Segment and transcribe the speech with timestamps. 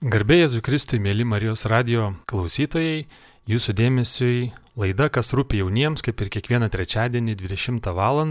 [0.00, 3.02] Garbėjai Jėzui Kristui, mėly Marijos radio klausytojai,
[3.44, 4.36] jūsų dėmesiui
[4.80, 8.22] laida, kas rūpi jauniems, kaip ir kiekvieną trečiadienį 20 val.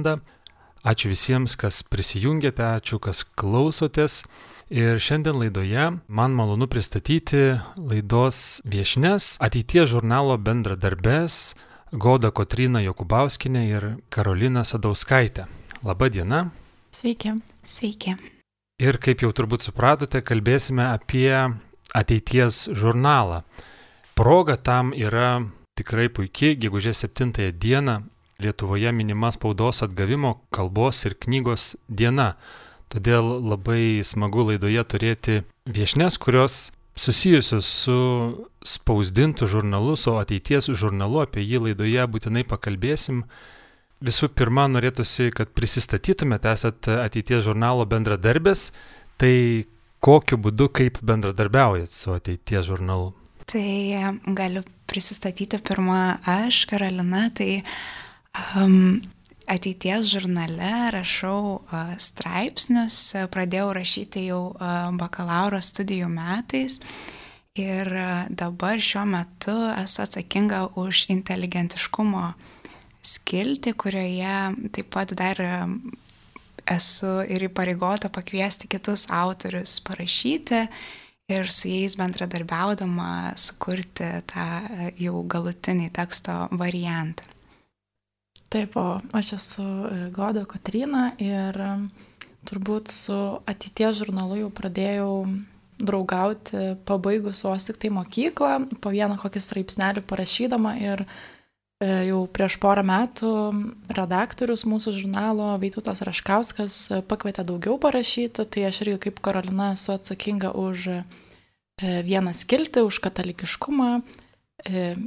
[0.81, 4.23] Ačiū visiems, kas prisijungėte, ačiū, kas klausotės.
[4.73, 11.53] Ir šiandien laidoje man malonu pristatyti laidos viešnes ateities žurnalo bendradarbės
[11.93, 15.45] Goda Kotrina Jokubauskinė ir Karolina Sadauskaitė.
[15.85, 16.47] Labą dieną.
[16.89, 17.37] Sveiki.
[17.61, 18.17] Sveiki.
[18.79, 21.33] Ir kaip jau turbūt supratote, kalbėsime apie
[21.95, 23.41] ateities žurnalą.
[24.15, 25.41] Proga tam yra
[25.75, 27.99] tikrai puikiai, gegužės 7 dieną
[28.39, 32.37] Lietuvoje minima spaudos atgavimo kalbos ir knygos diena.
[32.87, 37.97] Todėl labai smagu laidoje turėti viešnes, kurios susijusios su
[38.63, 43.25] spausdintu žurnalu, su ateities žurnalu, apie jį laidoje būtinai pakalbėsim.
[43.99, 48.69] Visų pirma, norėtųsi, kad prisistatytumėte, esate ateities žurnalo bendradarbės,
[49.19, 49.67] tai
[49.99, 53.11] kokiu būdu, kaip bendradarbiaujat su ateities žurnalu?
[53.49, 53.63] Tai
[54.37, 57.57] galiu prisistatyti pirmą aš, Karolina, tai
[58.55, 59.01] um,
[59.51, 63.01] ateities žurnale rašau uh, straipsnius,
[63.33, 66.79] pradėjau rašyti jau uh, bakalauro studijų metais.
[67.59, 67.89] Ir
[68.31, 72.55] dabar šiuo metu esu atsakinga už inteligentiškumo uh,
[73.05, 74.35] skilti, kurioje
[74.75, 75.39] taip pat dar
[76.69, 80.65] esu ir įpareigota pakviesti kitus autorius parašyti
[81.29, 84.47] ir su jais bendradarbiaudama sukurti tą
[84.97, 87.25] jau galutinį teksto variantą.
[88.49, 91.57] Taip, o aš esu e, Goda Kotrina ir
[92.49, 95.11] turbūt su ateities žurnalu jau pradėjau
[95.79, 101.38] draugauti pabaigus vos tik tai mokyklą, po vieną kokį straipsnelį parašydama ir E,
[101.79, 103.33] jau prieš porą metų
[103.95, 109.93] redaktorius mūsų žurnalo Vytautas Raškauskas e, pakvietė daugiau parašyti, tai aš irgi kaip Karolina esu
[109.95, 110.97] atsakinga už e,
[111.79, 113.91] vieną skiltį, už katalikiškumą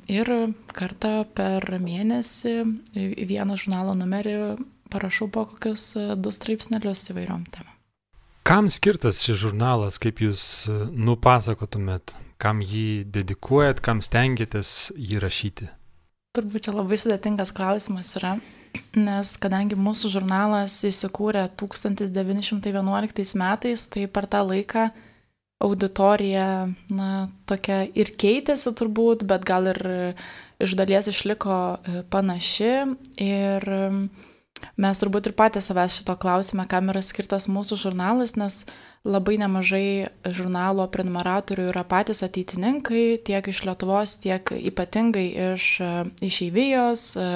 [0.08, 0.28] ir
[0.72, 2.54] kartą per mėnesį
[3.28, 4.56] vieną žurnalo numerį
[4.88, 7.74] parašau po kokius du straipsnelius įvairiom temom.
[8.48, 15.68] Kam skirtas šis žurnalas, kaip jūs nupasakotumėt, kam jį dedikuojat, kam stengiatės jį rašyti?
[16.32, 18.36] Turbūt čia labai sudėtingas klausimas yra,
[18.96, 24.86] nes kadangi mūsų žurnalas įsikūrė 1911 metais, tai per tą laiką
[25.60, 26.46] auditorija,
[26.88, 27.10] na,
[27.44, 29.80] tokia ir keitėsi turbūt, bet gal ir
[30.62, 32.72] iš dalies išliko e, panaši.
[33.20, 33.68] Ir
[34.80, 38.62] mes turbūt ir patys savęs šito klausime, kam yra skirtas mūsų žurnalas, nes
[39.04, 45.92] labai nemažai žurnalo prenumeratorių yra patys ateitininkai, tiek iš Lietuvos, tiek ypatingai iš e,
[46.28, 47.06] išeivijos.
[47.18, 47.28] E,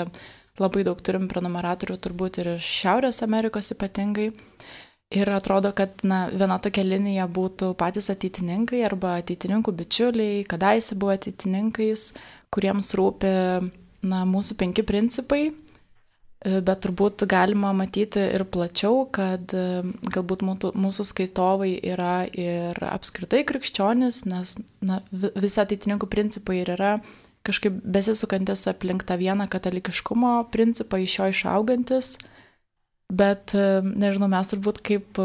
[0.62, 4.30] labai daug turim prenumeratorių turbūt ir iš Šiaurės Amerikos ypatingai.
[5.14, 11.12] Ir atrodo, kad na, viena tokia linija būtų patys ateitininkai arba ateitininkų bičiuliai, kadaise buvo
[11.14, 12.08] ateitininkais,
[12.50, 13.30] kuriems rūpi
[14.06, 15.52] na, mūsų penki principai
[16.46, 19.82] bet turbūt galima matyti ir plačiau, kad e,
[20.14, 26.92] galbūt mūsų, skaitovai yra ir apskritai krikščionis, nes na, visi ateitininkų principai ir yra
[27.46, 32.16] kažkaip besisukantis aplink tą vieną katalikiškumo principą, iš jo išaugantis.
[33.06, 35.18] Bet, e, nežinau, mes turbūt kaip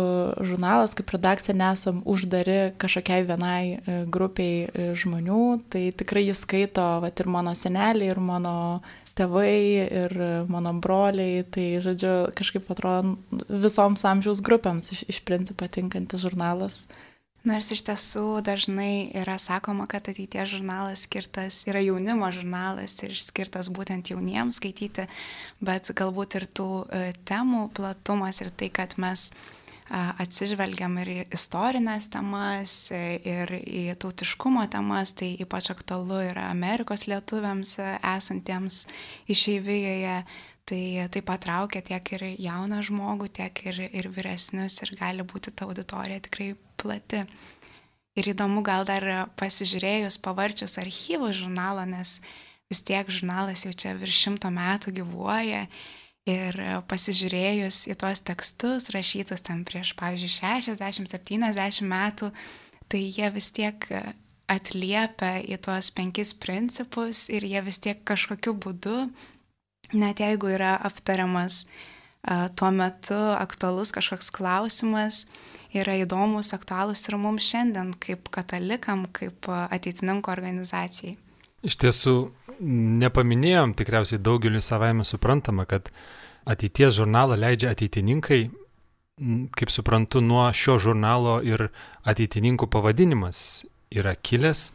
[0.45, 7.29] žurnalas, kaip redakcija nesam uždari kažkokiai vienai grupiai žmonių, tai tikrai jis skaito, va ir
[7.29, 9.53] mano seneliai, ir mano uh, tėvai
[9.85, 10.17] ir
[10.51, 13.15] mano broliai, tai žodžiu, kažkaip atrodo
[13.47, 16.85] visoms amžiaus grupėms iš, iš principo tinkantis žurnalas.
[17.41, 23.71] Nors iš tiesų dažnai yra sakoma, kad ateities žurnalas skirtas yra jaunimo žurnalas ir skirtas
[23.73, 25.07] būtent jauniems skaityti,
[25.57, 29.60] bet galbūt ir tų e, temų platumas ir tai, kad mes uh,
[29.91, 37.77] atsižvelgiam ir į istorinės temas, ir į tautiškumo temas, tai ypač aktualu yra Amerikos lietuviams
[37.99, 38.85] esantiems
[39.31, 40.21] išeivijoje.
[40.71, 45.65] Tai taip patraukia tiek ir jauną žmogų, tiek ir, ir vyresnius ir gali būti ta
[45.65, 47.25] auditorija tikrai plati.
[48.15, 49.03] Ir įdomu gal dar
[49.41, 52.19] pasižiūrėjus, pavarčius archyvų žurnalą, nes
[52.71, 55.65] vis tiek žurnalas jau čia virš šimto metų gyvuoja
[56.29, 56.53] Ir
[56.85, 62.29] pasižiūrėjus į tuos tekstus rašytus ten prieš, pavyzdžiui, 60-70 metų,
[62.91, 63.87] tai jie vis tiek
[64.51, 69.07] atliepia į tuos penkis principus ir jie vis tiek kažkokiu būdu,
[69.97, 71.65] net jeigu yra aptariamas
[72.53, 75.25] tuo metu aktualus kažkoks klausimas,
[75.73, 81.17] yra įdomus, aktualus ir mums šiandien kaip katalikam, kaip ateitininko organizacijai.
[81.65, 82.15] Iš tiesų,
[82.61, 85.91] nepaminėjom tikriausiai daugeliu savaime suprantama, kad
[86.45, 88.49] ateities žurnalą leidžia ateitininkai,
[89.57, 91.69] kaip suprantu, nuo šio žurnalo ir
[92.07, 94.71] ateitininkų pavadinimas yra kilęs.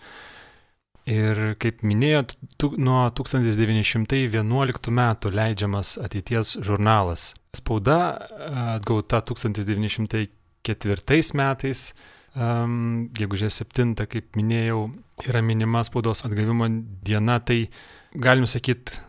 [1.07, 7.39] Ir kaip minėjot, tu, nuo 1911 metų leidžiamas ateities žurnalas.
[7.55, 8.27] Spauda
[8.75, 11.95] atgauta 1904 metais,
[12.37, 14.87] um, gegužės 7, kaip minėjau,
[15.27, 16.69] yra minima spaudos atgavimo
[17.07, 17.67] diena, tai
[18.15, 19.01] galim sakyti,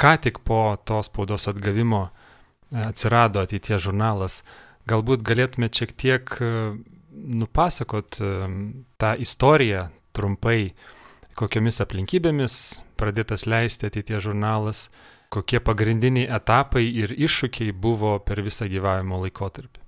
[0.00, 2.08] ką tik po to spaudos atgavimo
[2.86, 4.42] atsirado ateities žurnalas.
[4.86, 6.34] Galbūt galėtumėte šiek tiek
[7.16, 8.18] nupasakot
[9.00, 10.74] tą istoriją trumpai,
[11.36, 12.58] kokiomis aplinkybėmis
[13.00, 14.86] pradėtas leisti ateities žurnalas,
[15.32, 19.85] kokie pagrindiniai etapai ir iššūkiai buvo per visą gyvavimo laikotarpį.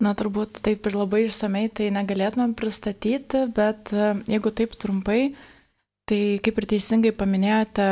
[0.00, 5.34] Na, turbūt taip ir labai išsamei tai negalėtumėm pristatyti, bet e, jeigu taip trumpai,
[6.08, 7.88] tai kaip ir teisingai paminėjote,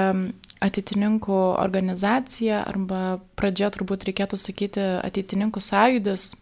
[0.65, 6.33] ateitininkų organizacija arba pradžia turbūt reikėtų sakyti ateitininkų sąjudis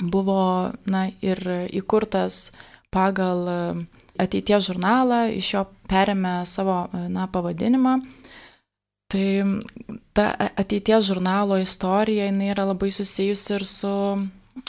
[0.00, 1.40] buvo na, ir
[1.72, 2.50] įkurtas
[2.92, 3.48] pagal
[4.20, 7.96] ateities žurnalą, iš jo perėmė savo na, pavadinimą.
[9.12, 9.26] Tai
[10.16, 13.92] ta ateities žurnalo istorija, jinai yra labai susijusi ir su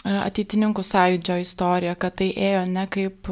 [0.07, 3.30] ateitininkų sąjūdžio istorija, kad tai ėjo ne kaip,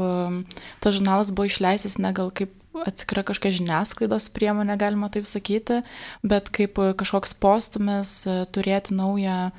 [0.84, 2.54] tas žurnalas buvo išleistas ne gal kaip
[2.88, 5.82] atskira kažkokia žiniasklaidos priemonė, galima taip sakyti,
[6.24, 8.22] bet kaip kažkoks postumis
[8.56, 9.52] turėti naują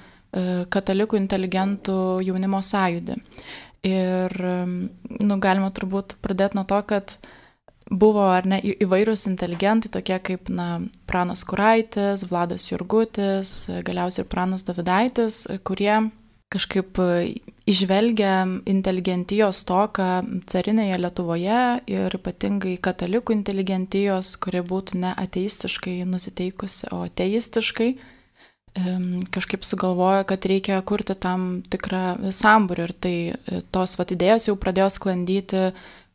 [0.72, 3.18] katalikų inteligentų jaunimo sąjūdį.
[3.82, 4.32] Ir,
[5.20, 7.16] nu, galima turbūt pradėti nuo to, kad
[7.90, 14.64] buvo ar ne įvairūs inteligentai, tokie kaip, na, Pranas Kuraitis, Vladas Jurgutis, galiausiai ir Pranas
[14.68, 15.98] Davidaitis, kurie
[16.52, 16.99] kažkaip
[17.69, 20.08] išvelgia inteligentijos toką
[20.50, 21.60] carinėje Lietuvoje
[21.90, 27.93] ir ypatingai katalikų inteligentijos, kuri būtų ne ateistiškai nusiteikusi, o teistiškai
[29.31, 34.56] kažkaip sugalvojo, kad reikia kurti tam tikrą sambūrį ir tai e, tos vat idėjos jau
[34.56, 35.64] pradėjo sklandyti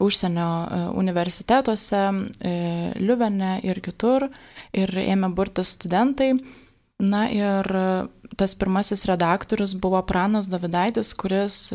[0.02, 2.02] užsienio e, universitetuose,
[2.42, 2.54] e,
[2.98, 4.30] Liuvene ir kitur
[4.74, 6.34] ir ėmė burtis studentai.
[6.98, 7.68] Na ir
[8.38, 11.72] tas pirmasis redaktorius buvo Pranas Davidaitis, kuris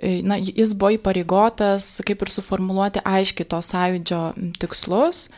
[0.00, 4.22] na, jis buvo įpareigotas kaip ir suformuluoti aiškiai to sąjūdžio
[4.62, 5.28] tikslus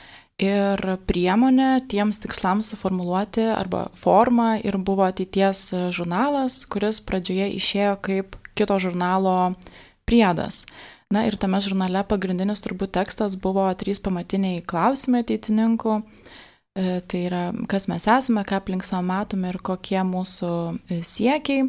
[0.41, 8.39] ir priemonė tiems tikslams suformuluoti arba forma ir buvo ateities žurnalas, kuris pradžioje išėjo kaip
[8.57, 9.55] kito žurnalo
[10.09, 10.65] priedas.
[11.11, 15.97] Na ir tame žurnale pagrindinis turbūt tekstas buvo trys pamatiniai klausimai ateitininkų.
[16.75, 20.53] E, tai yra, kas mes esame, ką aplink savo matome ir kokie mūsų
[20.87, 21.67] e, siekiai.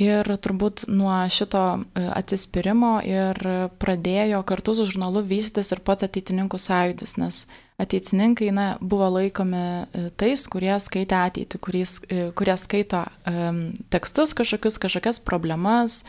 [0.00, 3.40] Ir turbūt nuo šito e, atsispirimo ir
[3.80, 7.42] pradėjo kartu su žurnalu vystytis ir pats ateitininkų sąjūdis, nes
[7.80, 11.94] ateitininkai na, buvo laikomi tais, kurie skaitė ateitį, kuris,
[12.36, 16.02] kurie skaito um, tekstus kažkokius, kažkokias problemas,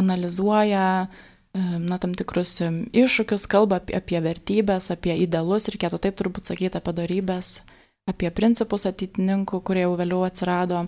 [0.00, 1.18] analizuoja um,
[1.54, 6.94] na, tam tikrus iššūkius, kalba apie, apie vertybės, apie idealus, reikėtų taip turbūt sakyti apie
[6.94, 7.60] darybės,
[8.10, 10.84] apie principus ateitininkų, kurie jau vėliau atsirado.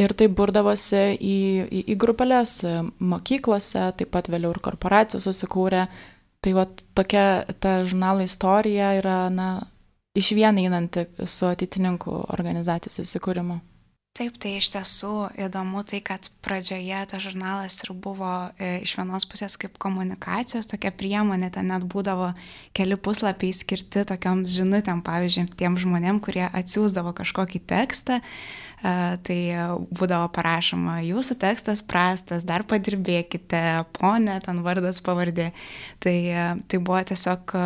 [0.00, 2.58] Ir tai burdavosi į, į, į grupelės
[3.00, 5.86] mokyklose, taip pat vėliau ir korporacijos susikūrė.
[6.42, 6.66] Tai va
[6.98, 7.26] tokia
[7.62, 9.50] ta žurnalo istorija yra, na,
[10.18, 13.60] iš vien einanti su ateitininkų organizacijos įsikūrimu.
[14.12, 15.10] Taip, tai iš tiesų
[15.40, 18.28] įdomu tai, kad pradžioje tas žurnalas ir buvo
[18.60, 22.34] e, iš vienos pusės kaip komunikacijos tokia priemonė, ten net būdavo
[22.76, 28.92] keli puslapiai skirti tokiam žinutėm, pavyzdžiui, tiem žmonėm, kurie atsiūsdavo kažkokį tekstą, e,
[29.24, 29.38] tai
[29.88, 33.64] būdavo parašoma, jūsų tekstas prastas, dar padirbėkite,
[33.96, 35.54] ponė, ten vardas pavardė.
[36.04, 37.56] Tai, e, tai buvo tiesiog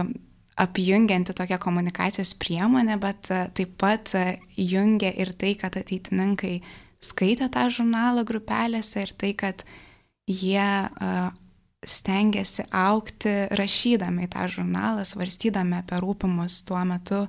[0.57, 4.25] apjungianti tokia komunikacijos priemonė, bet e, taip pat e,
[4.57, 6.57] jungia ir tai, kad ateitininkai
[7.05, 9.67] skaitė tą žurnalą grupelėse ir tai, kad
[10.27, 11.13] jie e,
[11.87, 17.27] stengiasi aukti rašydami tą žurnalą, svarstydami apie rūpimus tuo metu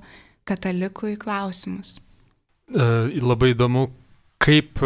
[0.48, 1.98] katalikui klausimus.
[2.68, 3.86] Labai įdomu,
[4.42, 4.80] kaip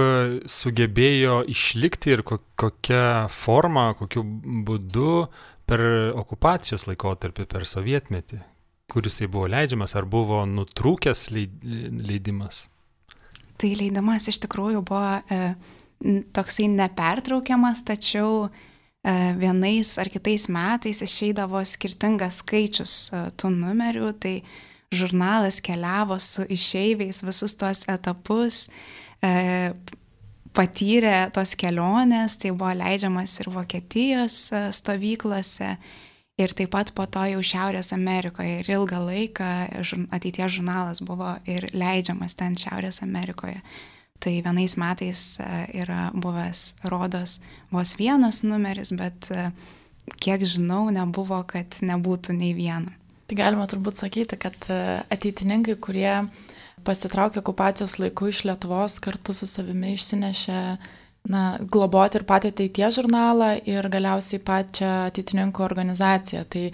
[0.51, 4.23] sugebėjo išlikti ir kokią formą, kokiu
[4.67, 5.15] būdu
[5.73, 5.85] per
[6.21, 8.41] okupacijos laikotarpį, per sovietmetį,
[8.93, 12.67] kuris tai buvo leidžiamas, ar buvo nutrūkęs leidimas?
[13.57, 15.55] Tai leidimas iš tikrųjų buvo e,
[16.37, 18.51] toksai nepertraukiamas, tačiau e,
[19.41, 24.37] vienais ar kitais metais išeidavo skirtingas skaičius e, tų numerių, tai
[24.93, 28.67] žurnalas keliavo su išeiviais visus tuos etapus.
[30.53, 35.71] Patyrė tos kelionės, tai buvo leidžiamas ir Vokietijos e, stovyklose,
[36.37, 38.59] ir taip pat po to jau Šiaurės Amerikoje.
[38.61, 39.49] Ir ilgą laiką
[40.13, 43.63] ateities žurnalas buvo ir leidžiamas ten Šiaurės Amerikoje.
[44.23, 45.49] Tai vienais metais e,
[45.83, 47.39] yra buvęs rodos
[47.73, 49.49] vos vienas numeris, bet e,
[50.21, 52.93] kiek žinau, nebuvo, kad nebūtų nei vieno.
[53.31, 56.19] Tai galima turbūt sakyti, kad ateitininkai, kurie
[56.87, 60.63] pasitraukė okupacijos laiku iš Lietuvos, kartu su savimi išsinešė
[61.31, 66.45] na, globoti ir patį ateities žurnalą ir galiausiai pačią ateitininkų organizaciją.
[66.51, 66.65] Tai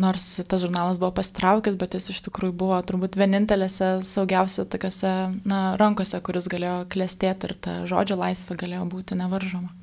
[0.00, 5.12] nors tas žurnalas buvo pasitraukęs, bet jis iš tikrųjų buvo turbūt vienintelėse saugiausia tokiuose
[5.44, 9.74] na, rankose, kuris galėjo klestėti ir ta žodžio laisvė galėjo būti nevaržoma.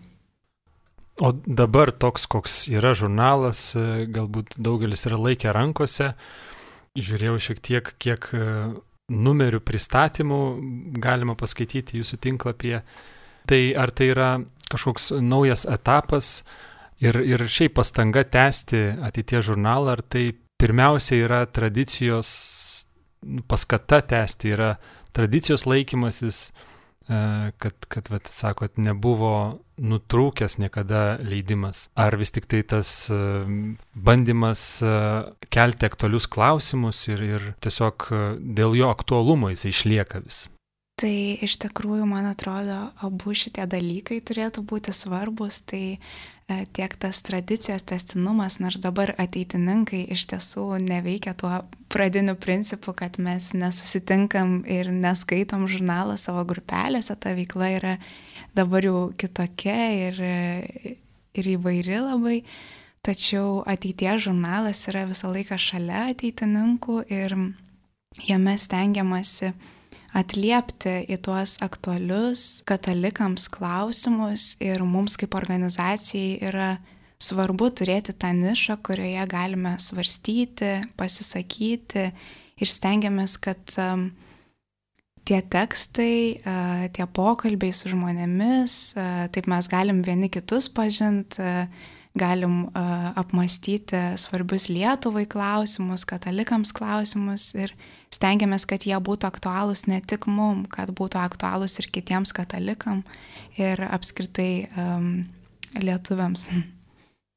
[1.17, 6.11] O dabar toks, koks yra žurnalas, galbūt daugelis yra laikę rankose.
[6.97, 8.27] Žiūrėjau šiek tiek, kiek
[9.07, 10.39] numerių pristatymų
[11.03, 12.81] galima paskaityti jūsų tinklapyje.
[13.47, 14.31] Tai ar tai yra
[14.67, 16.41] kažkoks naujas etapas,
[16.97, 22.29] Ir, ir šiaip pastanga tęsti ateities žurnalą, ar tai pirmiausia yra tradicijos
[23.45, 24.71] paskata tęsti, yra
[25.13, 26.47] tradicijos laikymasis,
[27.07, 31.85] kad, kad vat, sakot, nebuvo nutrūkęs niekada leidimas.
[31.95, 33.19] Ar vis tik tai tas e,
[33.93, 34.91] bandymas e,
[35.53, 38.09] kelti aktualius klausimus ir, ir tiesiog
[38.41, 40.47] dėl jo aktualumo jis išlieka vis.
[40.97, 41.13] Tai
[41.45, 45.61] iš tikrųjų, man atrodo, abu šitie dalykai turėtų būti svarbus.
[45.69, 45.99] Tai
[46.47, 51.51] E, tiek tas tradicijos testinumas, nors dabar ateitininkai iš tiesų neveikia tuo
[51.91, 57.93] pradiniu principu, kad mes nesusitinkam ir neskaitom žurnalą savo grupelėse, ta veikla yra
[58.55, 59.75] dabar jau kitokia
[60.07, 60.23] ir,
[61.35, 62.37] ir įvairi labai,
[63.03, 67.35] tačiau ateities žurnalas yra visą laiką šalia ateitininkų ir
[68.23, 69.51] jame stengiamasi
[70.17, 76.75] atliepti į tuos aktualius katalikams klausimus ir mums kaip organizacijai yra
[77.21, 82.07] svarbu turėti tą nišą, kurioje galime svarstyti, pasisakyti
[82.57, 84.09] ir stengiamės, kad um,
[85.27, 86.39] tie tekstai,
[86.95, 88.77] tie pokalbiai su žmonėmis,
[89.35, 91.67] taip mes galim vieni kitus pažinti,
[92.19, 92.67] galim
[93.17, 97.73] apmastyti svarbius Lietuvai klausimus, katalikams klausimus ir
[98.13, 103.03] stengiamės, kad jie būtų aktualūs ne tik mum, kad būtų aktualūs ir kitiems katalikam
[103.59, 105.27] ir apskritai um,
[105.77, 106.49] lietuviams.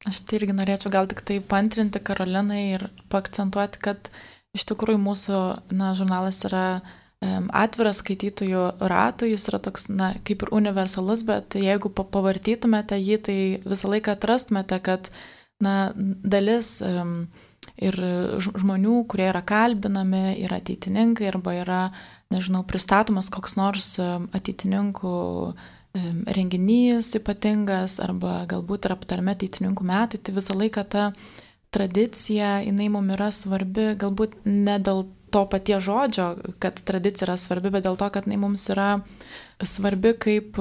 [0.09, 4.09] Aš tai irgi norėčiau gal tik tai pantrinti Karolinai ir pakcentuoti, kad
[4.57, 5.41] iš tikrųjų mūsų
[5.77, 11.55] na, žurnalas yra um, atviras skaitytojų ratų, jis yra toks, na, kaip ir universalus, bet
[11.59, 15.11] jeigu pavartytumėte jį, tai visą laiką atrastumėte, kad,
[15.61, 17.99] na, dalis ir
[18.41, 21.83] žmonių, kurie yra kalbinami, yra ateitininkai arba yra,
[22.33, 25.13] nežinau, pristatomas koks nors ateitininkų
[26.31, 31.09] renginys ypatingas arba galbūt yra aptarme ateitininkų metai, tai visą laiką ta
[31.71, 36.27] tradicija, jinai mums yra svarbi, galbūt ne dėl to paties žodžio,
[36.61, 38.89] kad tradicija yra svarbi, bet dėl to, kad jinai mums yra
[39.63, 40.57] svarbi kaip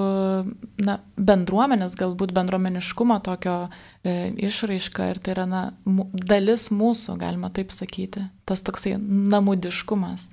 [0.84, 5.62] na, bendruomenės, galbūt bendruomeniškumo tokio e, išraiška ir tai yra na,
[6.12, 10.30] dalis mūsų, galima taip sakyti, tas toksai namudiškumas.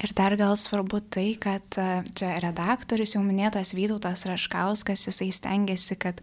[0.00, 5.98] Ir dar gal svarbu tai, kad e, čia redaktorius jau minėtas Vytautas Raškauskas, jisai stengiasi,
[6.00, 6.22] kad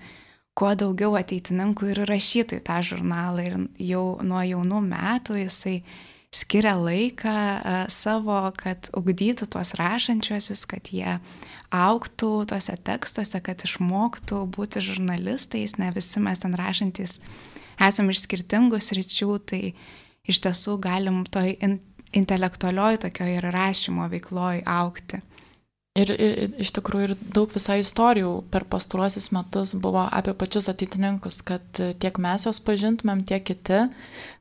[0.58, 3.58] kuo daugiau ateitininkų ir rašytų į tą žurnalą ir
[3.92, 5.76] jau nuo jaunų metų jisai
[6.38, 7.36] skiria laiką
[7.94, 11.18] savo, kad ugdytų tuos rašančiuosius, kad jie
[11.74, 17.18] auktų tuose tekstuose, kad išmoktų būti žurnalistais, ne visi mes ten rašantis
[17.78, 19.62] esame iš skirtingų sričių, tai
[20.28, 21.80] iš tiesų galim toj in,
[22.16, 25.22] intelektualioj tokio ir rašymo veikloj aukti.
[25.98, 30.70] Ir, ir, ir iš tikrųjų ir daug visai istorijų per pastaruosius metus buvo apie pačius
[30.70, 33.88] ateitininkus, kad tiek mes juos pažintumėm, tiek kiti.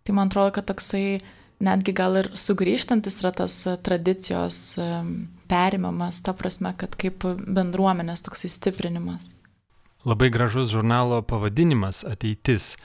[0.04, 1.22] Tai man atrodo, kad toksai
[1.62, 4.86] netgi gal ir sugrįžtantis yra tas e, tradicijos e,
[5.48, 9.32] perimamas, ta prasme, kad kaip bendruomenės toksai stiprinimas.
[10.06, 12.76] Labai gražus žurnalo pavadinimas- ateitis.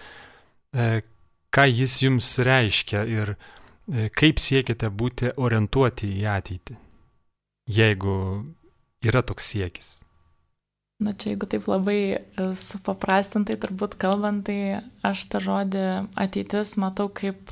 [0.73, 1.01] E,
[1.51, 3.35] ką jis jums reiškia ir
[4.15, 6.77] kaip siekite būti orientuoti į ateitį,
[7.67, 8.45] jeigu
[9.03, 9.89] yra toks siekis?
[11.01, 15.83] Na čia jeigu taip labai supaprastintai turbūt kalbant, tai aš tą žodį
[16.15, 17.51] ateitis matau kaip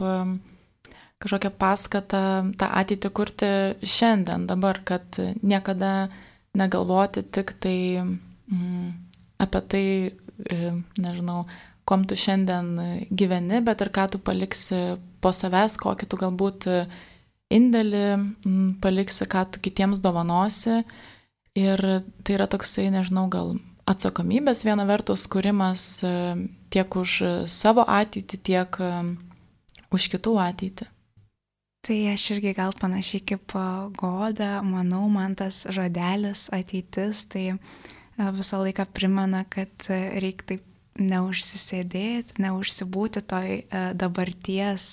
[1.19, 2.23] kažkokią paskatą
[2.59, 3.51] tą ateitį kurti
[3.83, 6.09] šiandien, dabar, kad niekada
[6.57, 8.87] negalvoti tik tai mm,
[9.43, 9.85] apie tai,
[10.49, 11.43] e, nežinau,
[11.89, 12.71] kom tu šiandien
[13.09, 16.67] gyveni, bet ir ką tu paliksi po savęs, kokį tu galbūt
[17.49, 20.83] indėlį mm, paliksi, ką tu kitiems dovanosi.
[21.57, 21.81] Ir
[22.23, 23.57] tai yra toksai, nežinau, gal
[23.89, 26.13] atsakomybės viena vertus kūrimas e,
[26.71, 27.15] tiek už
[27.49, 28.91] savo ateitį, tiek e,
[29.95, 30.87] už kitų ateitį.
[31.85, 33.53] Tai aš irgi gal panašiai kaip
[33.97, 37.53] goda, manau, man tas žodelis ateitis, tai
[38.35, 40.65] visą laiką primena, kad reikia taip
[40.99, 43.61] neužsisėdėti, neužsibūti toj
[43.95, 44.89] dabarties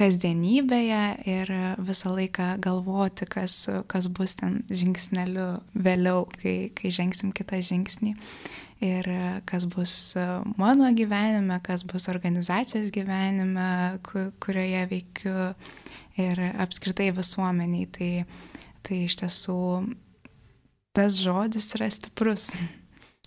[0.00, 1.52] kasdienybėje ir
[1.86, 8.16] visą laiką galvoti, kas, kas bus ten žingsneliu vėliau, kai, kai žengsim kitą žingsnį.
[8.80, 9.04] Ir
[9.44, 9.92] kas bus
[10.56, 15.34] mano gyvenime, kas bus organizacijos gyvenime, kurioje veikiu
[16.16, 17.90] ir apskritai visuomeniai.
[17.92, 18.12] Tai,
[18.86, 19.58] tai iš tiesų
[20.96, 22.54] tas žodis yra stiprus.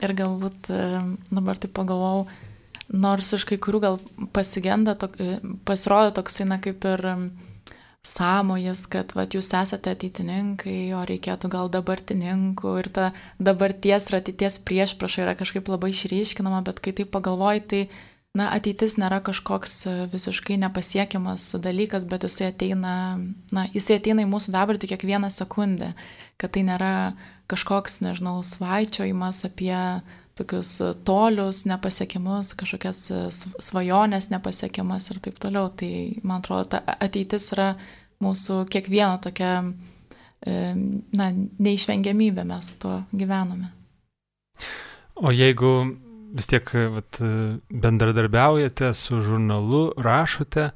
[0.04, 0.72] Ir galbūt
[1.30, 2.26] dabar taip pagalvojau,
[2.90, 4.00] nors iš kai kurių gal
[4.34, 5.20] pasigenda, tok,
[5.70, 7.06] pasirodo toksai, na kaip ir
[8.04, 14.60] sąmojas, kad vat, jūs esate ateitininkai, o reikėtų gal dabartininkų ir ta dabarties ir ateities
[14.68, 17.82] prieš prašai yra kažkaip labai išryškinama, bet kai taip pagalvoji, tai
[18.36, 22.96] na, ateitis nėra kažkoks visiškai nepasiekiamas dalykas, bet jisai ateina,
[23.56, 25.94] na, jisai ateina į mūsų dabartį kiekvieną sekundę,
[26.42, 26.94] kad tai nėra
[27.48, 29.80] kažkoks, nežinau, svaičiojimas apie
[30.38, 30.75] tokius
[31.06, 33.06] tolius nepasiekimus, kažkokias
[33.62, 35.70] svajonės nepasiekimas ir taip toliau.
[35.78, 35.92] Tai
[36.24, 37.74] man atrodo, ta ateitis yra
[38.24, 39.54] mūsų kiekvieno tokia,
[40.44, 41.30] na,
[41.68, 43.70] neišvengiamybė, mes su tuo gyvename.
[45.22, 45.74] O jeigu
[46.34, 47.20] vis tiek vat,
[47.70, 50.72] bendradarbiaujate su žurnalu, rašote,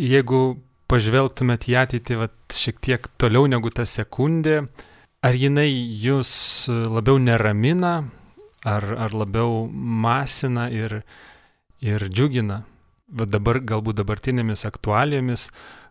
[0.00, 0.42] jeigu
[0.88, 4.62] pažvelgtumėt į ateitį vat, šiek tiek toliau negu ta sekundė,
[5.20, 5.68] ar jinai
[6.00, 6.30] jūs
[6.88, 7.98] labiau neramina,
[8.64, 11.02] ar, ar labiau masina ir,
[11.84, 12.62] ir džiugina.
[13.08, 15.48] Bet dabar galbūt dabartinėmis aktualijomis,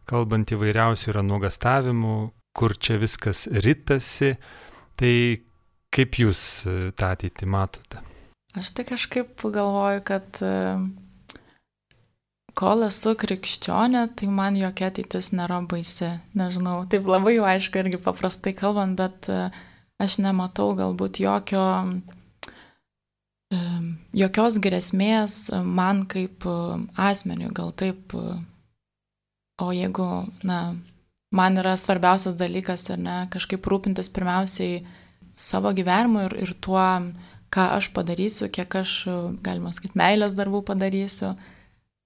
[0.07, 2.17] kalbant įvairiausių yra nuogastavimų,
[2.57, 4.35] kur čia viskas ritasi,
[4.97, 5.13] tai
[5.93, 8.01] kaip jūs e, tą ateitį matote?
[8.57, 10.53] Aš tai kažkaip galvoju, kad e,
[12.57, 16.11] kol esu krikščionė, tai man jokia ateitis nėra baisi.
[16.37, 19.47] Nežinau, taip labai jau aišku irgi paprastai kalbant, bet e,
[20.01, 21.65] aš nematau galbūt jokio
[24.17, 26.45] jokios grėsmės man kaip
[26.99, 28.15] asmeniui, gal taip.
[29.57, 30.75] O jeigu, na,
[31.33, 34.83] man yra svarbiausias dalykas, ar ne, kažkaip rūpintis pirmiausiai
[35.33, 36.83] savo gyvenimu ir, ir tuo,
[37.49, 39.07] ką aš padarysiu, kiek aš,
[39.41, 41.33] galima sakyti, meilės darbų padarysiu,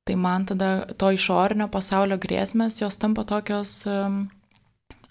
[0.07, 4.23] tai man tada to išorinio pasaulio grėsmės jos tampa tokios um,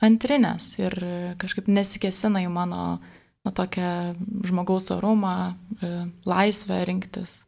[0.01, 0.97] antrinės ir
[1.39, 5.93] kažkaip nesikesina į mano uh, na, tokią žmogaus orumą, e,
[6.29, 7.45] laisvę rinktis.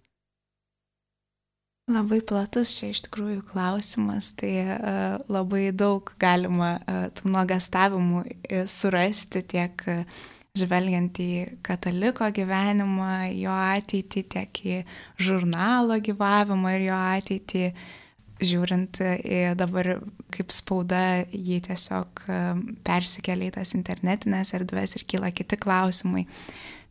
[1.93, 8.23] Labai platus čia iš tikrųjų klausimas, tai uh, labai daug galima uh, tų nuogastavimų
[8.71, 10.21] surasti tiek uh,
[10.57, 14.79] žvelgiant į kataliko gyvenimą, jo ateitį, tiek į
[15.27, 17.67] žurnalo gyvavimą ir jo ateitį.
[17.73, 18.02] Uh,
[18.41, 19.97] žiūrint į dabar
[20.33, 22.41] kaip spauda, jį tiesiog e,
[22.87, 26.27] persikelia į tas internetinės erdves ir kyla kiti klausimai.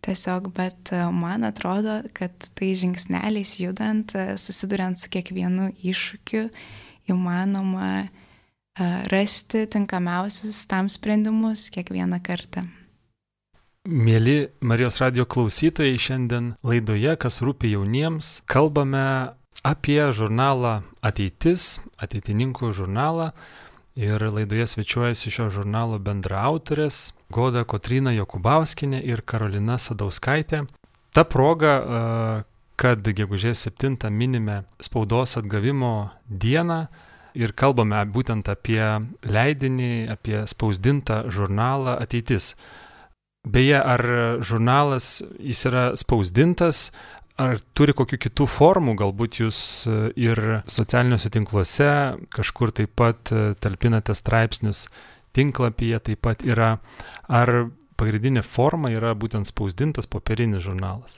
[0.05, 6.49] Tiesiog, bet e, man atrodo, kad tai žingsneliais judant, e, susiduriant su kiekvienu iššūkiu,
[7.11, 8.09] įmanoma
[9.11, 12.63] rasti tinkamiausius tam sprendimus kiekvieną kartą.
[13.81, 23.31] Mėly Marijos radio klausytojai, šiandien laidoje, kas rūpi jauniems, kalbame apie žurnalą Ateitis, ateitininkų žurnalą.
[23.99, 30.63] Ir laidoje svečiuojasi šio žurnalo bendraautorės Goda Kotrina Jokubauskinė ir Karolina Sadauskaitė.
[31.11, 31.73] Ta proga,
[32.79, 36.85] kad gegužės 7 minime spaudos atgavimo dieną
[37.35, 38.83] ir kalbame būtent apie
[39.27, 42.55] leidinį, apie spausdintą žurnalą Ateitis.
[43.41, 44.01] Beje, ar
[44.45, 46.91] žurnalas jis yra spausdintas,
[47.41, 51.89] Ar turi kokių kitų formų, galbūt jūs e, ir socialiniuose tinkluose
[52.33, 54.85] kažkur taip pat e, talpinate straipsnius,
[55.33, 56.75] tinklapyje taip pat yra,
[57.31, 57.53] ar
[57.97, 61.17] pagrindinė forma yra būtent spausdintas popierinis žurnalas?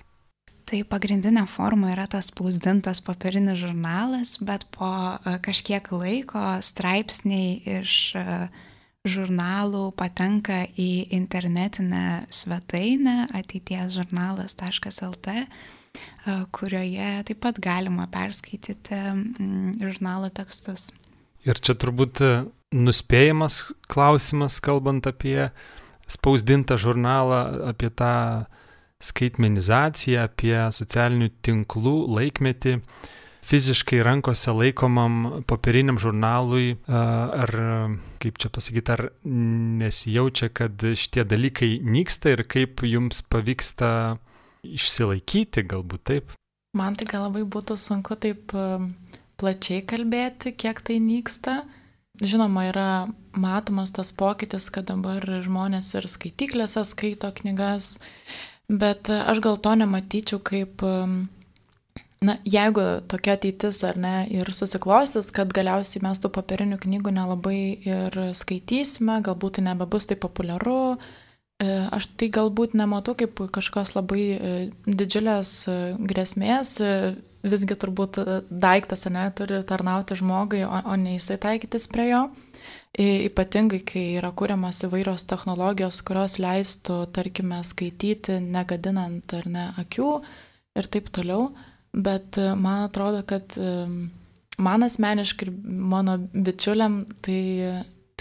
[0.69, 7.97] Tai pagrindinė forma yra tas spausdintas popierinis žurnalas, bet po e, kažkiek laiko straipsniai iš
[9.03, 15.39] žurnalų patenka į internetinę svetainę ateities žurnalas.lt
[16.55, 20.89] kurioje taip pat galima perskaityti mm, žurnalo tekstus.
[21.43, 22.33] Ir čia turbūt e,
[22.73, 25.49] nuspėjamas klausimas, kalbant apie
[26.07, 27.41] spausdintą žurnalą,
[27.73, 28.13] apie tą
[29.03, 32.77] skaitmenizaciją, apie socialinių tinklų laikmetį
[33.43, 37.51] fiziškai rankose laikomam popieriniam žurnalui, ar
[38.23, 39.03] kaip čia pasakyti, ar
[39.81, 43.89] nesijaučia, kad šitie dalykai nyksta ir kaip jums pavyksta
[44.63, 46.33] išsilaikyti, galbūt taip.
[46.77, 48.55] Man tai gal labai būtų sunku taip
[49.37, 51.61] plačiai kalbėti, kiek tai nyksta.
[52.21, 52.89] Žinoma, yra
[53.33, 57.97] matomas tas pokytis, kad dabar žmonės ir skaityklėse skaito knygas,
[58.69, 60.81] Bet aš gal to nematyčiau kaip,
[62.23, 67.59] na, jeigu tokia ateitis ar ne ir susiklostys, kad galiausiai mes tų papirinių knygų nelabai
[67.83, 70.95] ir skaitysime, galbūt tai nebebus taip populiaru,
[71.93, 74.53] aš tai galbūt nematau kaip kažkokios labai e,
[74.87, 75.77] didžiulės e,
[76.11, 76.77] grėsmės,
[77.43, 82.23] visgi turbūt daiktas, ne, turi tarnauti žmogui, o, o ne jisai taikytis prie jo.
[82.93, 90.09] Ypatingai, kai yra kuriamas įvairios technologijos, kurios leistų, tarkime, skaityti, negadinant ar ne akių
[90.77, 91.49] ir taip toliau.
[91.93, 93.73] Bet e, man atrodo, kad e,
[94.57, 95.53] man asmeniškai ir
[95.93, 97.41] mano bičiuliam tai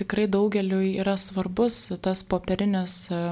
[0.03, 3.23] tikrai daugeliu yra svarbus tas popierinis e,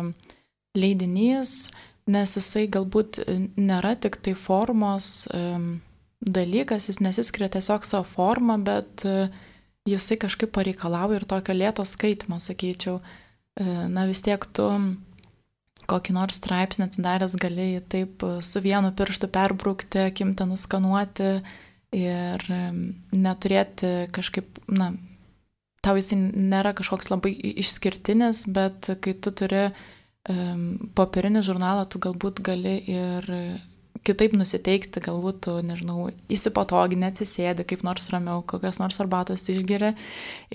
[0.78, 1.68] leidinys,
[2.10, 3.20] nes jisai galbūt
[3.58, 5.28] nėra tik tai formos
[6.20, 9.28] dalykas, jis nesiskiria tiesiog savo formą, bet uh,
[9.88, 13.00] jisai kažkaip pareikalavo ir tokio lėto skaitimo, sakyčiau.
[13.00, 14.66] E, na vis tiek tu
[15.90, 21.32] kokį nors straipsnį atsidaręs gali taip su vienu pirštu perbraukti, kimtą nuskanuoti
[21.98, 22.44] ir
[23.10, 24.92] neturėti kažkaip, na,
[25.84, 32.42] tau jis nėra kažkoks labai išskirtinis, bet kai tu turi um, popierinį žurnalą, tu galbūt
[32.44, 33.28] gali ir
[34.06, 39.92] kitaip nusiteikti, galbūt tu, nežinau, įsipatoginė, atsisėdi kaip nors ramiau, kokios nors arbatos išgeri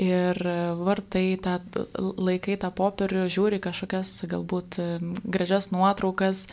[0.01, 0.39] ir
[0.79, 1.59] vartai tą
[1.99, 4.79] laikai tą popierių, žiūri kažkokias galbūt
[5.23, 6.47] gražias nuotraukas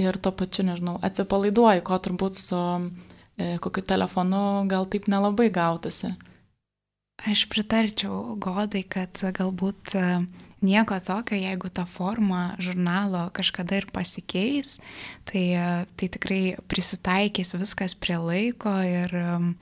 [0.00, 2.60] ir tuo pačiu, nežinau, atsipalaiduoji, ko turbūt su
[3.38, 6.12] e, kokiu telefonu gal taip nelabai gautasi.
[7.22, 9.94] Aš pritarčiau godai, kad galbūt
[10.64, 14.80] nieko tokio, jeigu ta forma žurnalo kažkada ir pasikeis,
[15.28, 15.44] tai,
[15.94, 19.52] tai tikrai prisitaikys viskas prie laiko ir um,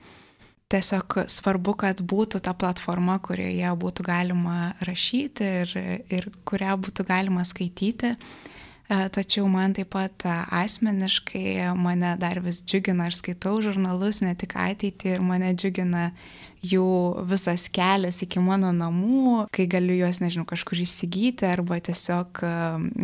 [0.73, 5.77] tiesiog svarbu, kad būtų ta platforma, kurioje būtų galima rašyti ir,
[6.09, 8.15] ir kurią būtų galima skaityti.
[8.15, 14.57] E, tačiau man taip pat asmeniškai mane dar vis džiugina, aš skaitau žurnalus ne tik
[14.59, 16.09] ateitį ir mane džiugina
[16.63, 16.87] jų
[17.27, 22.39] visas kelias iki mano namų, kai galiu juos, nežinau, kažkur įsigyti arba tiesiog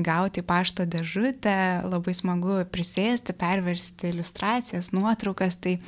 [0.05, 1.55] gauti pašto dėžutę,
[1.87, 5.79] labai smagu prisėsti, perversti iliustracijas, nuotraukas, tai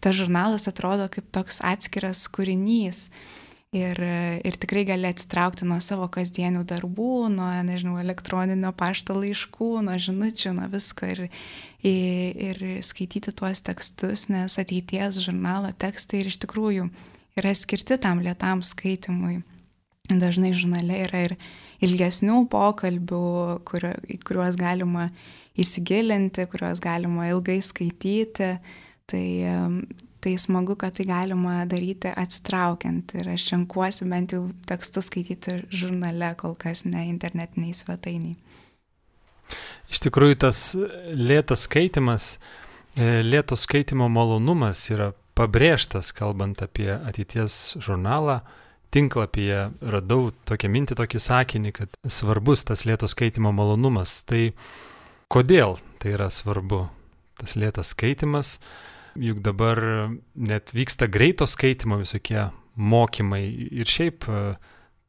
[0.00, 3.08] tas žurnalas atrodo kaip toks atskiras kūrinys.
[3.76, 3.98] Ir,
[4.46, 10.54] ir tikrai gali atsitraukti nuo savo kasdienių darbų, nuo, nežinau, elektroninio pašto laiškų, nuo žinučių,
[10.56, 11.24] nuo visko ir,
[11.82, 16.86] ir, ir skaityti tuos tekstus, nes ateities žurnalo tekstai ir iš tikrųjų
[17.36, 19.40] yra skirti tam lietam skaitimui.
[20.06, 21.36] Dažnai žurnale yra ir
[21.84, 23.22] ilgesnių pokalbių,
[23.66, 23.92] kurio,
[24.24, 25.08] kuriuos galima
[25.58, 28.52] įsigilinti, kuriuos galima ilgai skaityti.
[29.06, 29.26] Tai,
[30.22, 36.32] tai smagu, kad tai galima daryti atsitraukiant ir aš renkuosi bent jau tekstus skaityti žurnale,
[36.40, 38.34] kol kas ne internetiniai svetainiai.
[39.92, 40.72] Iš tikrųjų, tas
[41.14, 42.32] lėtas skaitimas,
[42.98, 48.40] e, lėto skaitimo malonumas yra pabrėžtas, kalbant apie ateities žurnalą.
[48.94, 54.22] Tinklapyje radau tokią mintį, tokį sakinį, kad svarbus tas lėto skaitimo malonumas.
[54.24, 54.52] Tai
[55.32, 56.86] kodėl tai yra svarbu,
[57.40, 58.56] tas lėtas skaitimas,
[59.18, 59.82] juk dabar
[60.34, 63.44] net vyksta greito skaitimo visokie mokymai
[63.80, 64.42] ir šiaip e,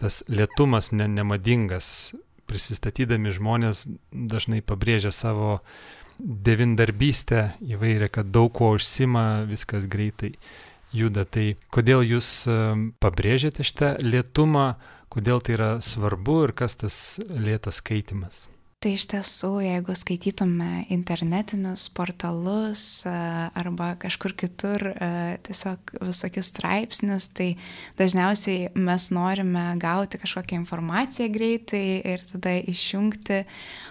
[0.01, 2.15] tas lėtumas ne, nemadingas.
[2.47, 5.59] Prisistatydami žmonės dažnai pabrėžia savo
[6.19, 10.33] devindarbystę įvairią, kad daug ko užsima, viskas greitai
[10.95, 11.25] juda.
[11.25, 12.31] Tai kodėl jūs
[13.03, 14.75] pabrėžėte šitą lietumą,
[15.13, 16.99] kodėl tai yra svarbu ir kas tas
[17.29, 18.47] lėtas skaitimas?
[18.77, 24.83] Tai iš tiesų, jeigu skaitytume internetinius portalus arba kažkur kitur
[25.47, 27.47] tiesiog visokius straipsnius, tai
[27.97, 33.41] dažniausiai mes norime gauti kažkokią informaciją greitai ir tada išjungti,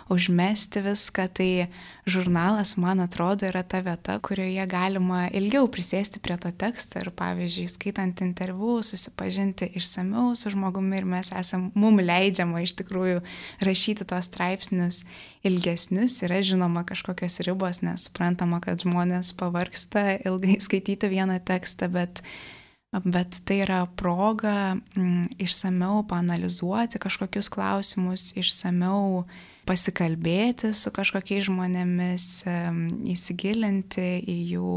[0.08, 1.26] užmesti viską.
[1.34, 1.66] Tai
[2.06, 7.66] žurnalas, man atrodo, yra ta vieta, kurioje galima ilgiau prisėsti prie to teksto ir, pavyzdžiui,
[7.72, 13.22] skaitant interviu, susipažinti išsameu su žmogumi ir mes esam, mum leidžiama iš tikrųjų
[13.66, 15.02] rašyti tos straipsnius
[15.46, 22.22] ilgesnius, yra žinoma kažkokios ribos, nes suprantama, kad žmonės pavarksta ilgai skaityti vieną tekstą, bet
[23.04, 29.26] bet tai yra proga mm, išsameu panalizuoti kažkokius klausimus, išsameu
[29.66, 32.26] pasikalbėti su kažkokiais žmonėmis,
[33.12, 34.74] įsigilinti į jų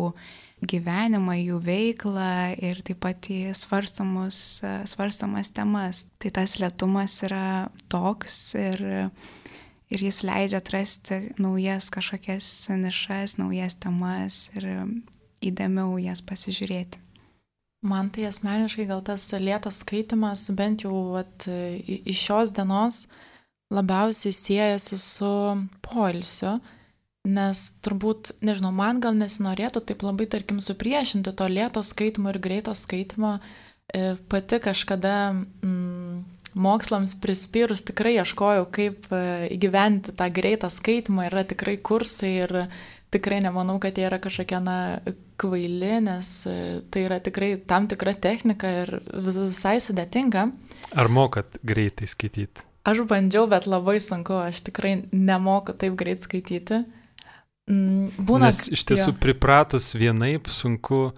[0.60, 4.60] gyvenimą, jų veiklą ir taip pat į svarstomus,
[4.92, 6.04] svarstomas temas.
[6.20, 8.84] Tai tas lietumas yra toks ir,
[9.94, 14.68] ir jis leidžia atrasti naujas kažkokias nišas, naujas temas ir
[15.46, 17.06] įdėmiau jas pasižiūrėti.
[17.88, 23.29] Man tai asmeniškai gal tas lėtas skaitimas, bent jau at, iš šios dienos, uh,
[23.74, 25.32] labiausiai siejasi su
[25.86, 26.58] poilsiu,
[27.30, 32.74] nes turbūt, nežinau, man gal nesinorėtų taip labai, tarkim, supriešinti to lėto skaitimo ir greito
[32.74, 33.38] skaitimo.
[33.90, 36.22] E, pati kažkada mm,
[36.58, 42.56] mokslams prispyrus tikrai ieškojau, kaip e, įgyventi tą greitą skaitimą, yra tikrai kursai ir
[43.14, 44.78] tikrai nemanau, kad jie yra kažkokie, na,
[45.40, 46.56] kvaili, nes e,
[46.94, 50.48] tai yra tikrai tam tikra technika ir visai sudėtinga.
[50.98, 52.69] Ar mokat greitai skaityti?
[52.90, 56.84] Aš bandžiau, bet labai sunku, aš tikrai nemoku taip greit skaityti.
[57.70, 58.50] Mm, būna.
[58.50, 59.18] Nes iš tiesų jo.
[59.22, 61.12] pripratus vienaip sunku,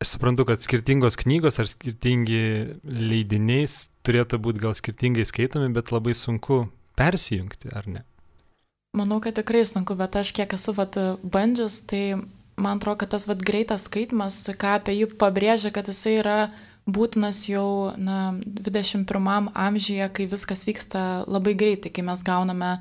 [0.00, 2.42] suprantu, kad skirtingos knygos ar skirtingi
[2.84, 6.64] leidiniais turėtų būti gal skirtingai skaitomi, bet labai sunku
[6.96, 8.04] persijungti, ar ne?
[8.96, 12.16] Manau, kad tikrai sunku, bet aš kiek esu vat, bandžius, tai
[12.60, 16.38] man atrodo, kad tas vat, greitas skaitimas, ką apie jį pabrėžia, kad jisai yra
[16.88, 22.78] būtinas jau na, 21 amžiuje, kai viskas vyksta labai greitai, kai mes gauname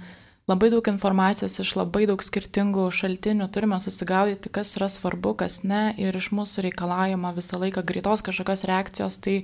[0.50, 5.90] labai daug informacijos iš labai daug skirtingų šaltinių, turime susigaudyti, kas yra svarbu, kas ne,
[6.02, 9.36] ir iš mūsų reikalaujama visą laiką greitos kažkokios reakcijos, tai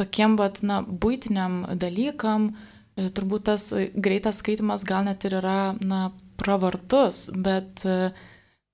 [0.00, 2.50] tokiem, bet, na, būtiniam dalykam,
[2.96, 6.08] e, turbūt tas greitas skaitimas gal net ir yra, na,
[6.40, 8.10] pravartus, bet e,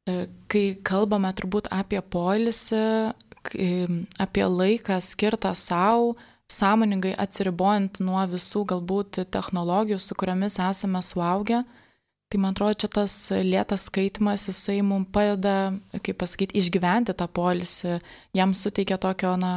[0.08, 2.86] e, kai kalbame turbūt apie polisį,
[4.18, 6.14] apie laiką skirtą savo,
[6.52, 11.64] sąmoningai atsiribojant nuo visų galbūt technologijų, su kuriamis esame suaugę.
[12.26, 18.00] Tai man atrodo, čia tas lėtas skaitimas, jisai mums padeda, kaip pasakyti, išgyventi tą polisį,
[18.35, 19.52] jam suteikia tokio, na,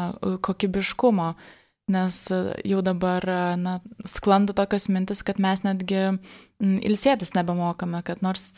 [0.45, 1.31] kokybiškumo,
[1.89, 2.19] nes
[2.69, 3.25] jau dabar,
[3.57, 6.11] na, sklando tokios mintis, kad mes netgi
[6.61, 8.51] ilsėtis nebemokame, kad nors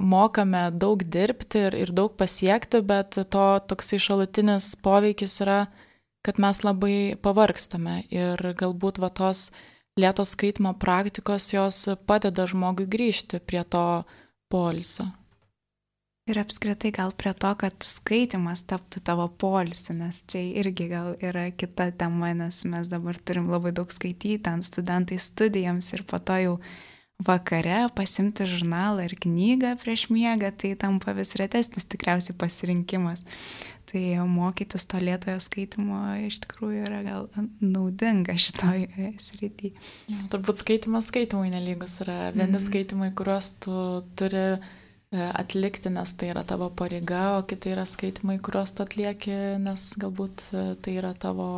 [0.00, 5.60] mokame daug dirbti ir, ir daug pasiekti, bet to toksai šalutinis poveikis yra
[6.22, 9.48] kad mes labai pavargstame ir galbūt va tos
[10.00, 14.02] lėtos skaitimo praktikos jos padeda žmogui grįžti prie to
[14.52, 15.08] polisio.
[16.30, 21.48] Ir apskritai gal prie to, kad skaitimas taptų tavo polisiu, nes čia irgi gal yra
[21.50, 26.36] kita tema, nes mes dabar turim labai daug skaityti ant studentai studijams ir po to
[26.44, 26.54] jau
[27.26, 33.24] vakare pasimti žurnalą ir knygą prieš miegą, tai tampa vis retesnis tikriausiai pasirinkimas.
[33.90, 37.24] Tai mokytis to lėtojo skaitimo iš tikrųjų yra gal
[37.58, 38.86] naudinga šitoj
[39.18, 39.72] srity.
[40.10, 42.30] Ja, turbūt skaitimas skaitimui nelygus yra.
[42.36, 42.62] Vieni mm.
[42.68, 43.74] skaitimai, kuriuos tu
[44.20, 44.60] turi e,
[45.26, 49.34] atlikti, nes tai yra tavo pareiga, o kiti yra skaitimai, kuriuos tu atlieki,
[49.66, 51.50] nes galbūt e, tai yra tavo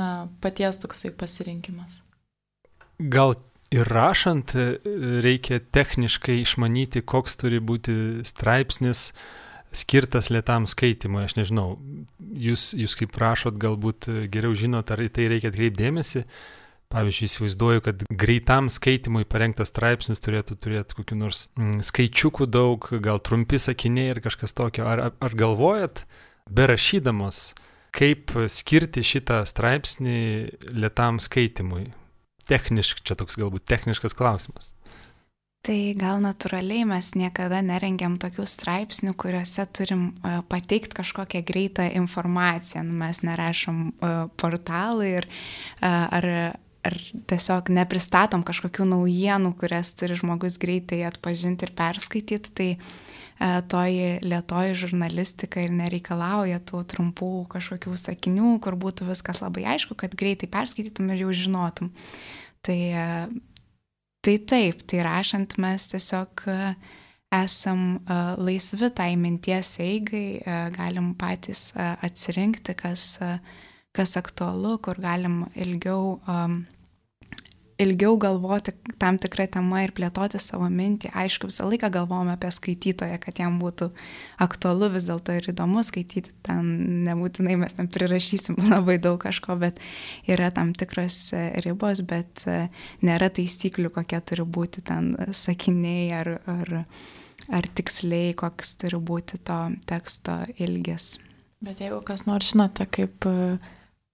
[0.00, 2.00] na, paties toksai pasirinkimas.
[3.00, 3.36] Gal
[3.74, 4.66] ir rašant e,
[5.24, 7.94] reikia techniškai išmanyti, koks turi būti
[8.26, 9.10] straipsnis,
[9.70, 11.76] skirtas lietam skaitimui, aš nežinau,
[12.18, 16.24] jūs, jūs kaip prašot, galbūt geriau žinot, ar į tai reikia atkreipdėmėsi.
[16.90, 23.22] Pavyzdžiui, įsivaizduoju, kad greitam skaitimui parengtas straipsnis turėtų turėti kokiu nors mm, skaičiukų daug, gal
[23.22, 24.88] trumpi sakiniai ir kažkas tokio.
[24.90, 26.02] Ar, ar galvojat,
[26.50, 27.52] berašydamos,
[27.94, 30.18] kaip skirti šitą straipsnį
[30.74, 31.92] lietam skaitimui?
[32.50, 34.74] Techniškai, čia toks galbūt techniškas klausimas.
[35.60, 42.86] Tai gal natūraliai mes niekada nerengiam tokių straipsnių, kuriuose turim uh, pateikti kažkokią greitą informaciją.
[42.88, 46.28] Nu, mes nerašom uh, portalai ir, uh, ar,
[46.88, 46.96] ar
[47.28, 52.56] tiesiog nepristatom kažkokių naujienų, kurias turi žmogus greitai atpažinti ir perskaityti.
[52.56, 52.72] Tai
[53.72, 60.12] toji lietoji žurnalistika ir nereikalauja tų trumpų kažkokių sakinių, kur būtų viskas labai aišku, kad
[60.12, 61.88] greitai perskaitytum ir jau žinotum.
[61.88, 62.39] Uh,
[64.20, 66.56] Tai taip, tai rašant mes tiesiog e,
[67.32, 73.14] esam e, laisvi tai minties eigai, e, galim patys atsirinkti, kas,
[73.96, 76.18] kas aktualu, kur galim ilgiau
[77.80, 81.10] ilgiau galvoti tam tikrą temą ir plėtoti savo mintį.
[81.16, 83.90] Aišku, visą laiką galvojame apie skaitytoją, kad jam būtų
[84.44, 86.34] aktualu vis dėlto ir įdomu skaityti.
[86.46, 86.68] Ten
[87.08, 89.80] nebūtinai mes ten prirašysim labai daug kažko, bet
[90.28, 92.60] yra tam tikros e, ribos, bet e,
[93.06, 96.76] nėra taisyklių, kokie turi būti ten sakiniai ar, ar,
[97.48, 101.16] ar tiksliai, koks turi būti to teksto ilgis.
[101.64, 103.26] Bet jeigu kas nors žinote, kaip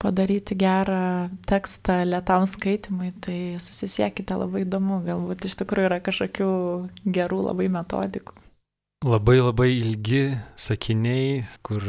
[0.02, 6.50] padaryti gerą tekstą lietam skaitimui, tai susisiekite labai įdomu, galbūt iš tikrųjų yra kažkokių
[7.16, 8.36] gerų labai metodikų.
[9.04, 10.22] Labai labai ilgi
[10.56, 11.84] sakiniai, kur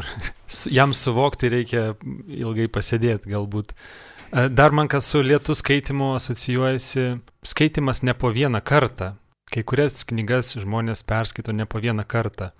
[0.77, 1.83] jam suvokti reikia
[2.27, 3.71] ilgai pasėdėti galbūt.
[3.73, 7.07] E, dar man kas su lietu skaitimu asocijuojasi,
[7.47, 9.15] skaitimas ne po vieną kartą.
[9.47, 12.51] Kai kurias knygas žmonės perskaito ne po vieną kartą.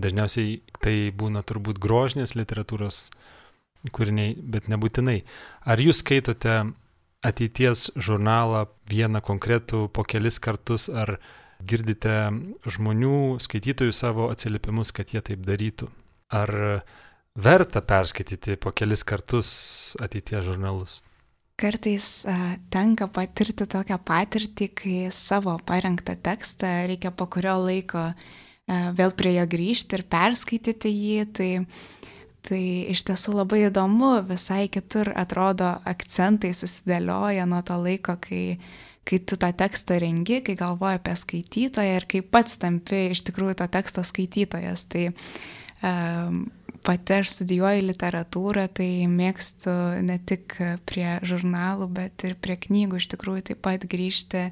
[0.00, 3.10] Dažniausiai tai būna turbūt grožinės literatūros
[3.88, 5.22] kūriniai, bet nebūtinai.
[5.64, 6.60] Ar jūs skaitote
[7.24, 11.18] ateities žurnalą vieną konkretų po kelis kartus, ar
[11.60, 12.30] girdite
[12.68, 15.90] žmonių, skaitytojų savo atsiliepimus, kad jie taip darytų?
[16.32, 16.52] Ar
[17.36, 19.50] verta perskaityti po kelis kartus
[20.02, 21.00] ateities žurnalus?
[21.60, 28.14] Kartais a, tenka patirti tokią patirtį, kai savo parengtą tekstą reikia po kurio laiko a,
[28.96, 31.26] vėl prie jo grįžti ir perskaityti jį.
[31.36, 31.50] Tai,
[32.46, 38.58] tai iš tiesų labai įdomu, visai kitur atrodo akcentai susidėlioja nuo to laiko, kai,
[39.08, 43.58] kai tu tą tekstą rengi, kai galvoji apie skaitytoją ir kai pats tampi iš tikrųjų
[43.60, 44.86] to teksto skaitytojas.
[44.92, 46.42] Tai um,
[46.84, 49.72] pati aš studijuoju literatūrą, tai mėgstu
[50.06, 50.56] ne tik
[50.88, 54.48] prie žurnalų, bet ir prie knygų iš tikrųjų taip pat grįžti,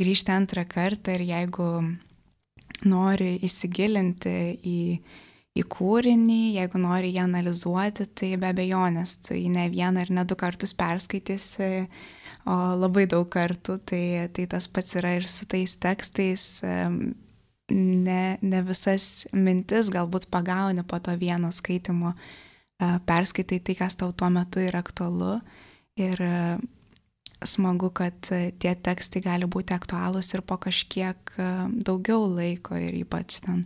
[0.00, 1.70] grįžti antrą kartą ir jeigu
[2.88, 4.80] nori įsigilinti į,
[5.58, 10.24] į kūrinį, jeigu nori jį analizuoti, tai be abejonės tu jį ne vieną ir ne
[10.28, 11.70] du kartus perskaitysi,
[12.48, 14.02] o labai daug kartų, tai,
[14.34, 16.46] tai tas pats yra ir su tais tekstais
[17.70, 22.14] ne, ne visas mintis galbūt pagauni po to vieno skaitimo,
[22.78, 25.38] perskaitai tai, kas tau tuo metu yra aktualu.
[25.98, 26.22] Ir
[27.44, 31.34] smagu, kad tie tekstai gali būti aktualūs ir po kažkiek
[31.84, 33.64] daugiau laiko ir ypač ten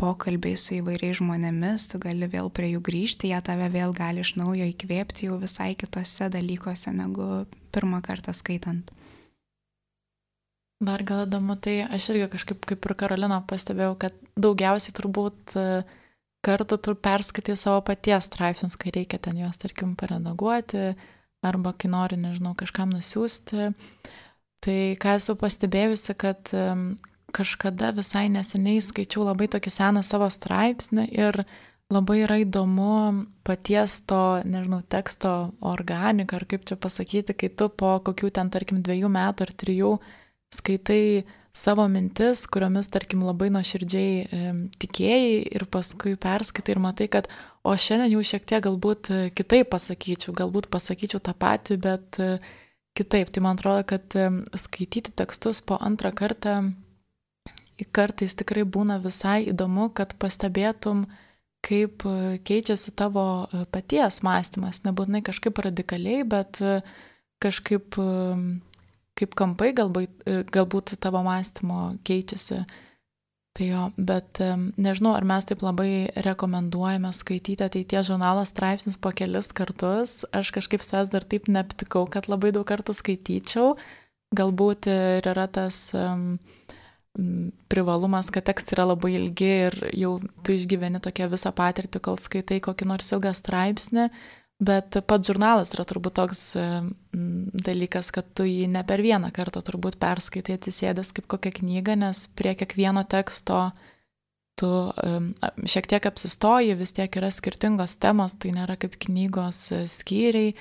[0.00, 4.34] pokalbiai su įvairiais žmonėmis, tu gali vėl prie jų grįžti, jie tave vėl gali iš
[4.40, 8.88] naujo įkvėpti jau visai kitose dalykuose negu pirmą kartą skaitant.
[10.80, 15.64] Dar gal įdomu, tai aš irgi kažkaip kaip ir Karolina pastebėjau, kad daugiausiai turbūt e,
[16.46, 20.94] kartų tu perskaitai savo paties straipsnius, kai reikia ten juos, tarkim, paredaguoti
[21.44, 23.70] arba kai nori, nežinau, kažkam nusiųsti.
[24.64, 26.52] Tai ką esu pastebėjusi, kad
[27.34, 31.42] kažkada visai neseniai skaičiau labai tokį seną savo straipsnį ir
[31.90, 37.96] labai yra įdomu paties to, nežinau, teksto organiką, ar kaip čia pasakyti, kai tu po
[38.06, 39.92] kokių ten, tarkim, dviejų metų ar trijų
[40.54, 47.26] skaitai savo mintis, kuriomis, tarkim, labai nuoširdžiai e, tikėjai ir paskui perskaitai ir matai, kad
[47.66, 52.36] o šiandien jau šiek tiek galbūt e, kitaip pasakyčiau, galbūt pasakyčiau tą patį, bet e,
[52.96, 53.32] kitaip.
[53.34, 56.60] Tai man atrodo, kad e, skaityti tekstus po antrą kartą
[57.88, 61.06] kartais tikrai būna visai įdomu, kad pastebėtum,
[61.64, 64.82] kaip e, keičiasi tavo e, paties mąstymas.
[64.86, 66.60] Nebūtinai kažkaip radikaliai, bet
[67.40, 67.96] kažkaip
[69.20, 72.62] kaip kampai galbūt, e, galbūt tavo mąstymo keičiasi.
[73.58, 74.38] Tai jo, bet
[74.78, 80.20] nežinau, ar mes taip labai rekomenduojame skaityti ateities žurnalo straipsnius po kelis kartus.
[80.30, 83.74] Aš kažkaip savęs dar taip neaptikau, kad labai daug kartų skaityčiau.
[84.38, 86.38] Galbūt ir yra tas um,
[87.70, 90.12] privalumas, kad tekstai yra labai ilgi ir jau
[90.46, 94.10] tu išgyveni tokią visą patirtį, kol skaitai kokį nors ilgą straipsnį.
[94.60, 96.64] Bet pats žurnalas yra turbūt toks e,
[97.66, 102.26] dalykas, kad tu jį ne per vieną kartą turbūt perskaitai atsisėdęs kaip kokią knygą, nes
[102.36, 103.70] prie kiekvieno teksto
[104.60, 104.70] tu
[105.72, 110.52] šiek tiek apsistoji, vis tiek yra skirtingos temos, tai nėra kaip knygos e, skyriai.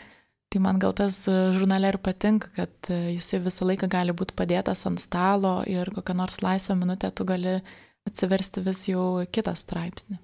[0.50, 4.88] Tai man gal tas e, žurnale ir patinka, kad jisai visą laiką gali būti padėtas
[4.90, 7.60] ant stalo ir kokią nors laisvą minutę tu gali
[8.10, 10.18] atsiversti vis jau kitą straipsnį.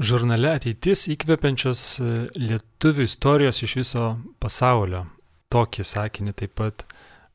[0.00, 4.04] Žurnale ateitis įkvepiančios e, lietuvių istorijos iš viso
[4.40, 5.04] pasaulio.
[5.52, 6.86] Tokį sakinį taip pat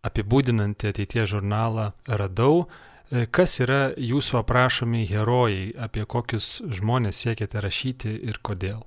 [0.08, 1.92] apibūdinantį ateities žurnalą
[2.22, 2.66] radau.
[3.12, 8.82] E, kas yra jūsų aprašomi herojai, apie kokius žmonės siekiate rašyti ir kodėl?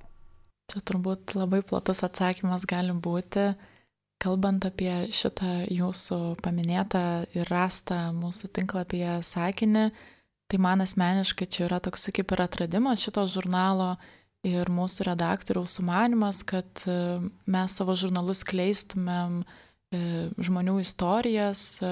[0.69, 3.51] Čia turbūt labai platus atsakymas gali būti.
[4.19, 7.03] Kalbant apie šitą jūsų paminėtą
[7.33, 9.85] ir rastą mūsų tinklapyje sakinį,
[10.49, 13.91] Tai man asmeniškai čia yra toks kaip ir atradimas šito žurnalo
[14.47, 16.95] ir mūsų redaktoriaus sumanimas, kad e,
[17.45, 19.99] mes savo žurnalus kleistumėm e,
[20.41, 21.91] žmonių istorijas, e,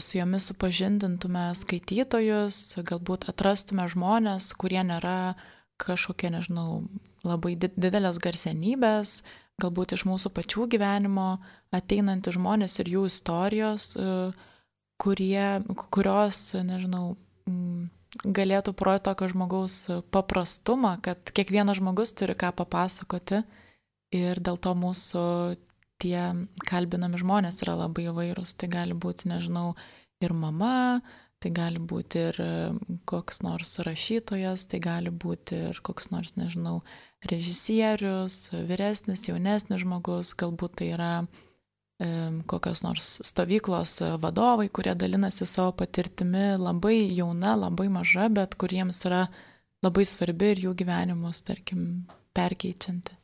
[0.00, 5.34] su jomis supažindintume skaitytojus, galbūt atrastume žmonės, kurie nėra
[5.82, 6.86] kažkokie, nežinau,
[7.24, 9.20] labai didelės garsenybės,
[9.62, 11.36] galbūt iš mūsų pačių gyvenimo
[11.74, 13.94] ateinantys žmonės ir jų istorijos,
[15.00, 15.46] kurie,
[15.92, 17.16] kurios, nežinau,
[18.24, 19.78] galėtų pro tokio žmogaus
[20.14, 23.42] paprastumą, kad kiekvienas žmogus turi ką papasakoti
[24.16, 25.24] ir dėl to mūsų
[26.02, 26.22] tie
[26.68, 28.56] kalbinami žmonės yra labai įvairūs.
[28.60, 29.74] Tai gali būti, nežinau,
[30.24, 31.00] ir mama,
[31.42, 32.40] tai gali būti ir
[33.08, 36.80] koks nors rašytojas, tai gali būti ir koks nors, nežinau,
[37.24, 41.10] režisierius, vyresnis, jaunesnis žmogus, galbūt tai yra
[42.46, 49.22] kokios nors stovyklos vadovai, kurie dalinasi savo patirtimi, labai jauna, labai maža, bet kuriems yra
[49.84, 52.04] labai svarbi ir jų gyvenimus, tarkim,
[52.36, 53.16] perkeičianti.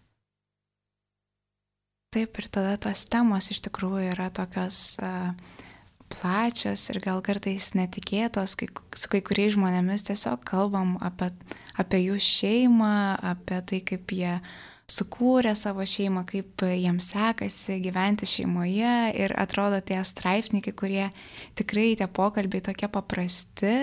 [2.12, 5.32] Taip, ir tada tos temos iš tikrųjų yra tokios uh,
[6.22, 11.32] plačios ir gal kartais netikėtos, kai, su kai kuriais žmonėmis tiesiog kalbam apie,
[11.80, 12.94] apie jų šeimą,
[13.32, 14.36] apie tai, kaip jie
[14.92, 18.96] sukūrė savo šeimą, kaip jiems sekasi gyventi šeimoje.
[19.18, 21.08] Ir atrodo tie straipsniai, kurie
[21.58, 23.76] tikrai tie pokalbiai tokie paprasti,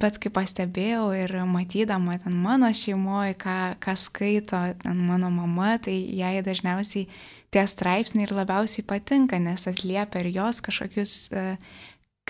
[0.00, 5.96] bet kaip pastebėjau ir matydama ten mano šeimoje, ką, ką skaito ten mano mama, tai
[6.18, 7.08] jai dažniausiai
[7.50, 11.54] tie straipsniai ir labiausiai patinka, nes atliepia ir jos kažkokius uh,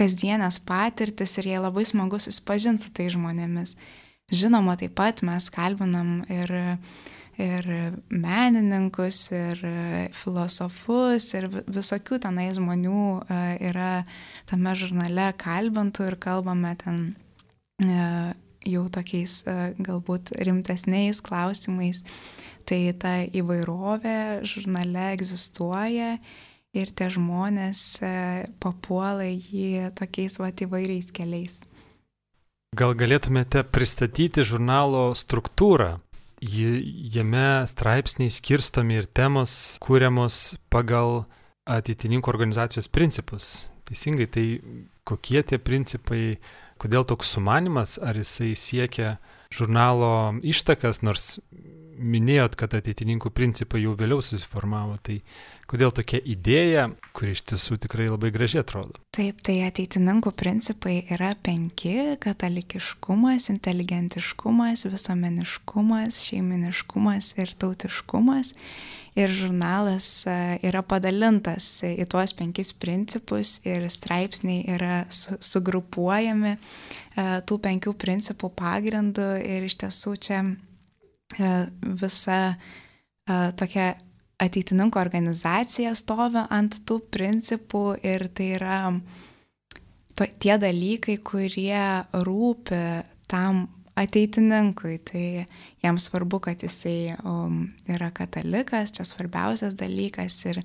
[0.01, 3.77] kasdienės patirtis ir jai labai smagu susipažinti su tai žmonėmis.
[4.31, 6.55] Žinoma, taip pat mes kalbinam ir
[7.41, 7.65] ir
[8.13, 9.63] menininkus, ir
[10.13, 13.39] filosofus, ir visokių tenai žmonių e,
[13.71, 14.03] yra
[14.51, 16.99] tame žurnale kalbintų ir kalbame ten
[17.81, 18.11] e,
[18.69, 22.03] jau tokiais e, galbūt rimtesniais klausimais.
[22.71, 26.13] Tai ta įvairovė žurnale egzistuoja
[26.71, 27.81] ir tie žmonės
[28.63, 31.57] papuola jį tokiais va įvairiais keliais.
[32.79, 35.97] Gal galėtumėte pristatyti žurnalo struktūrą?
[36.41, 41.25] Jame straipsniai skirstomi ir temos kūriamos pagal
[41.67, 43.67] ateitininkų organizacijos principus.
[43.91, 44.47] Teisingai, tai
[45.03, 46.39] kokie tie principai,
[46.79, 49.17] kodėl toks sumanimas, ar jisai siekia
[49.51, 51.41] žurnalo ištakas, nors
[52.01, 55.21] minėjot, kad ateitininkų principai jau vėliau susiformavo, tai
[55.71, 58.99] kodėl tokia idėja, kuri iš tiesų tikrai labai gražiai atrodo?
[59.15, 61.95] Taip, tai ateitininkų principai yra penki-
[62.25, 68.55] katalikiškumas, inteligentiškumas, visuomeniškumas, šeiminiškumas ir tautiškumas.
[69.19, 76.59] Ir žurnalas e, yra padalintas į tuos penkis principus ir straipsniai yra su, sugrupuojami e,
[77.43, 80.45] tų penkių principų pagrindu ir iš tiesų čia
[81.39, 83.95] visa e, tokia
[84.41, 88.79] ateitininkų organizacija stovi ant tų principų ir tai yra
[90.17, 91.85] to, tie dalykai, kurie
[92.25, 92.81] rūpi
[93.31, 93.67] tam
[94.01, 94.97] ateitininkui.
[95.05, 95.27] Tai
[95.85, 100.65] jam svarbu, kad jisai um, yra katalikas, čia svarbiausias dalykas ir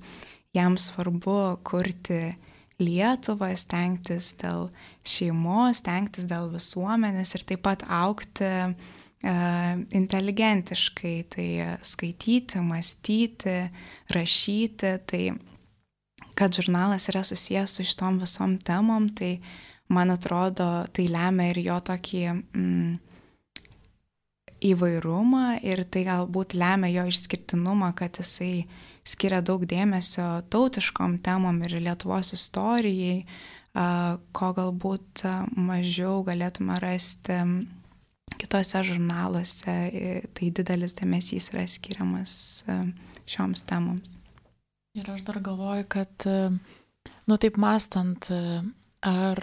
[0.56, 2.36] jam svarbu kurti
[2.76, 4.66] Lietuvą, stengtis dėl
[5.08, 8.95] šeimos, stengtis dėl visuomenės ir taip pat aukti uh, E,
[9.26, 11.48] inteligentiškai, tai
[11.82, 13.56] skaityti, mąstyti,
[14.14, 15.22] rašyti, tai
[16.36, 19.40] kad žurnalas yra susijęs su šitom visom temom, tai
[19.88, 22.96] man atrodo, tai lemia ir jo tokį mm,
[24.70, 28.66] įvairumą ir tai galbūt lemia jo išskirtinumą, kad jisai
[29.06, 33.24] skiria daug dėmesio tautiškom temom ir Lietuvos istorijai,
[34.32, 37.36] ko galbūt mažiau galėtume rasti
[38.34, 39.74] kitose žurnaluose
[40.34, 42.32] tai didelis dėmesys yra skiriamas
[42.66, 42.78] e,
[43.28, 44.18] šioms temoms.
[44.96, 46.50] Ir aš dar galvoju, kad, e,
[47.28, 48.62] nu taip mastant, e,
[49.06, 49.42] ar,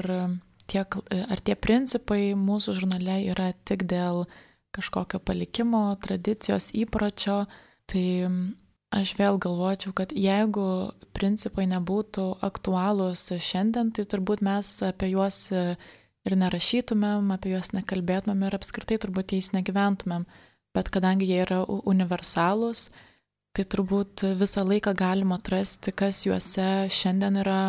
[0.67, 4.25] tiek, ar tie principai mūsų žurnale yra tik dėl
[4.73, 7.43] kažkokio palikimo, tradicijos, įpročio,
[7.87, 8.05] tai
[8.93, 10.65] aš vėl galvočiau, kad jeigu
[11.13, 15.51] principai nebūtų aktualūs šiandien, tai turbūt mes apie juos
[16.27, 20.27] ir nerašytumėm, apie juos nekalbėtumėm ir apskritai turbūt jais negyventumėm.
[20.73, 22.87] Bet kadangi jie yra universalūs,
[23.53, 27.59] tai turbūt visą laiką galima atrasti, kas juose šiandien yra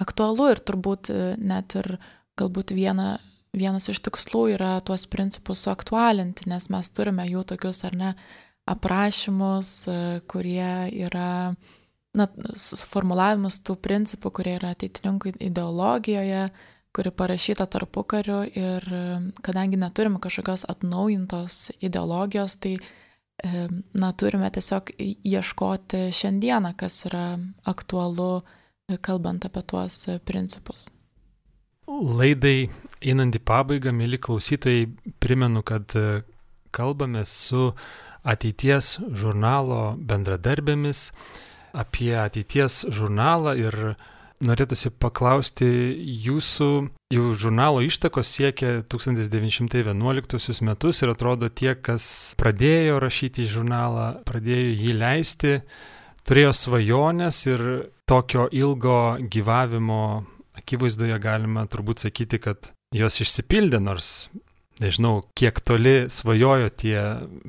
[0.00, 1.98] aktualu ir turbūt e, net ir
[2.40, 3.18] galbūt viena,
[3.52, 8.14] vienas iš tikslų yra tuos principus suaktualinti, nes mes turime jų tokius ar ne
[8.72, 10.00] aprašymus, e,
[10.32, 10.72] kurie
[11.04, 11.52] yra
[12.16, 16.46] na, suformulavimus tų principų, kurie yra ateitininkų ideologijoje,
[16.92, 18.84] kuri parašyta tarpu kariu ir
[19.42, 22.76] kadangi neturime kažkokios atnaujintos ideologijos, tai
[23.94, 28.42] na, turime tiesiog ieškoti šiandieną, kas yra aktualu,
[29.00, 30.90] kalbant apie tuos principus.
[31.88, 32.68] Laidai
[33.02, 34.86] einant į pabaigą, mėly klausytojai,
[35.20, 35.90] primenu, kad
[36.72, 37.72] kalbame su
[38.22, 41.08] ateities žurnalo bendradarbėmis
[41.72, 43.78] apie ateities žurnalą ir
[44.42, 45.66] norėtųsi paklausti
[46.26, 46.68] jūsų,
[47.14, 54.98] jau žurnalo ištakos siekia 1911 metus ir atrodo tie, kas pradėjo rašyti žurnalą, pradėjo jį
[54.98, 55.56] leisti,
[56.26, 57.66] turėjo svajonės ir
[58.08, 60.02] tokio ilgo gyvavimo
[60.58, 64.28] akivaizdoje galima turbūt sakyti, kad jos išsipildė, nors
[64.82, 66.98] nežinau, kiek toli svajojo tie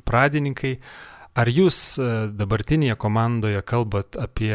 [0.06, 0.78] pradininkai.
[1.34, 4.54] Ar jūs e, dabartinėje komandoje kalbat apie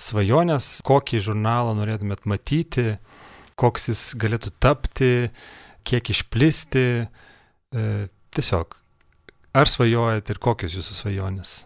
[0.00, 2.96] svajonės, kokį žurnalą norėtumėt matyti,
[3.60, 5.12] koks jis galėtų tapti,
[5.88, 6.86] kiek išplisti.
[7.02, 7.84] E,
[8.32, 8.78] tiesiog,
[9.52, 11.60] ar svajojat ir kokios jūsų svajonės?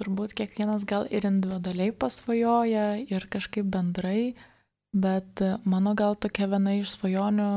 [0.00, 4.32] turbūt kiekvienas gal ir individualiai pasvajoja, ir kažkaip bendrai,
[4.96, 7.50] bet mano gal tokia viena iš svajonių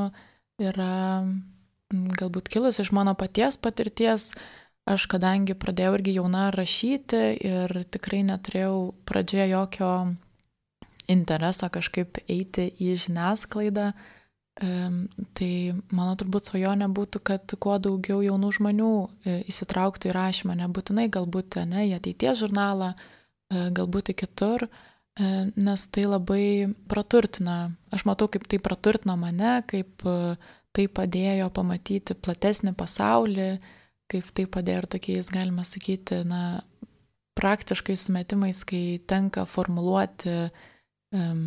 [0.63, 0.97] yra
[2.19, 4.33] galbūt kilus iš mano paties patirties.
[4.89, 9.91] Aš kadangi pradėjau irgi jauna rašyti ir tikrai neturėjau pradžioje jokio
[11.07, 13.93] intereso kažkaip eiti į žiniasklaidą,
[14.53, 15.49] Tai
[15.89, 18.89] mano turbūt svajonė būtų, kad kuo daugiau jaunų žmonių
[19.25, 25.31] e, įsitrauktų į rašymą, nebūtinai galbūt ne į ateities žurnalą, e, galbūt į kitur, e,
[25.57, 27.73] nes tai labai praturtina.
[27.89, 30.05] Aš matau, kaip tai praturtino mane, kaip
[30.73, 33.49] tai padėjo pamatyti platesnį pasaulį,
[34.11, 36.63] kaip tai padėjo ir tokiais, galima sakyti, na,
[37.39, 40.35] praktiškai sumetimais, kai tenka formuluoti
[41.15, 41.45] um,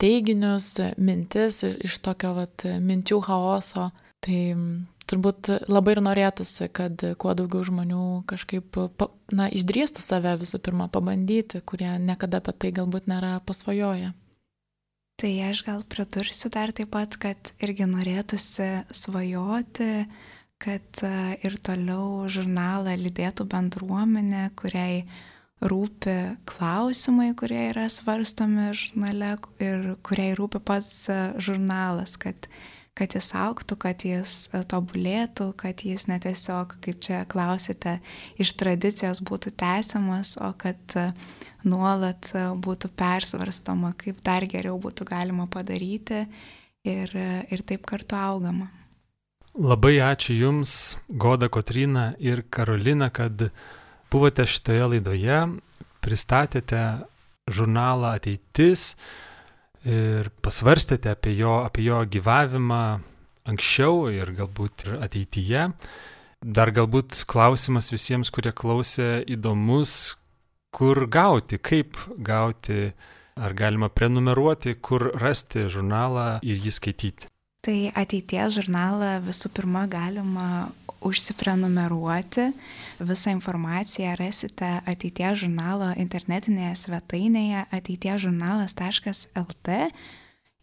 [0.00, 3.90] teiginius, mintis iš tokio vat, minčių chaoso.
[4.20, 4.40] Tai
[5.10, 8.78] turbūt labai ir norėtųsi, kad kuo daugiau žmonių kažkaip,
[9.34, 14.12] na, išdrįstų save visų pirma pabandyti, kurie niekada apie tai galbūt nėra pasvajoję.
[15.20, 19.90] Tai aš gal pridursiu dar taip pat, kad irgi norėtųsi svajoti,
[20.60, 21.10] kad e,
[21.46, 25.04] ir toliau žurnalą lydėtų bendruomenė, kuriai
[25.60, 26.16] rūpi
[26.48, 32.48] klausimai, kurie yra svarstomi žurnale ir kuriai rūpi pats e, žurnalas, kad,
[32.98, 37.96] kad jis auktų, kad jis e, tobulėtų, kad jis netiesiog, kaip čia klausite,
[38.36, 40.96] iš tradicijos būtų tęsiamas, o kad
[41.64, 46.26] nuolat būtų persvarstoma, kaip dar geriau būtų galima padaryti
[46.84, 47.16] ir,
[47.48, 48.68] ir taip kartu augama.
[49.58, 53.48] Labai ačiū Jums, Goda Kotrina ir Karolina, kad
[54.10, 55.40] buvote šitoje laidoje,
[56.00, 56.82] pristatėte
[57.50, 58.94] žurnalą Ateitis
[59.82, 62.84] ir pasvarstėte apie jo, apie jo gyvavimą
[63.50, 65.66] anksčiau ir galbūt ir ateityje.
[66.40, 70.16] Dar galbūt klausimas visiems, kurie klausė, įdomus,
[70.72, 72.92] kur gauti, kaip gauti,
[73.40, 77.29] ar galima prenumeruoti, kur rasti žurnalą ir jį skaityti.
[77.60, 80.70] Tai ateities žurnalą visų pirma galima
[81.04, 82.46] užsiprenumeruoti.
[83.00, 89.76] Visą informaciją rasite ateities žurnalo internetinėje svetainėje ateitiežurnalas.lt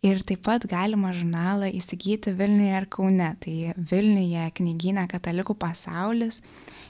[0.08, 3.30] ir taip pat galima žurnalą įsigyti Vilniuje ir Kaune.
[3.46, 6.42] Tai Vilniuje knyginė Katalikų pasaulis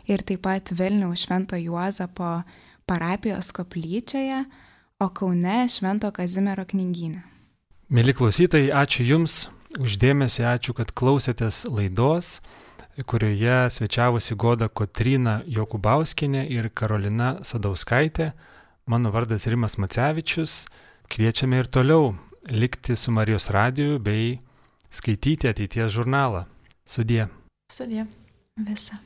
[0.07, 2.43] ir taip pat Vilniaus Švento Juozapo
[2.87, 4.45] parapijos koplyčioje,
[5.03, 7.25] o Kaune Švento Kazimiero knyginė.
[7.91, 12.37] Mėly klausytojai, ačiū Jums uždėmesi, ačiū, kad klausėtės laidos
[13.05, 18.31] kurioje svečiavosi Goda Kotrina Jokubauskinė ir Karolina Sadauskaitė.
[18.87, 20.65] Mano vardas Rimas Macevičius.
[21.07, 22.15] Kviečiame ir toliau
[22.49, 24.39] likti su Marijos radiju bei
[24.89, 26.45] skaityti ateities žurnalą.
[26.87, 27.27] Sudie.
[27.71, 28.07] Sudie.
[28.57, 28.97] Visa.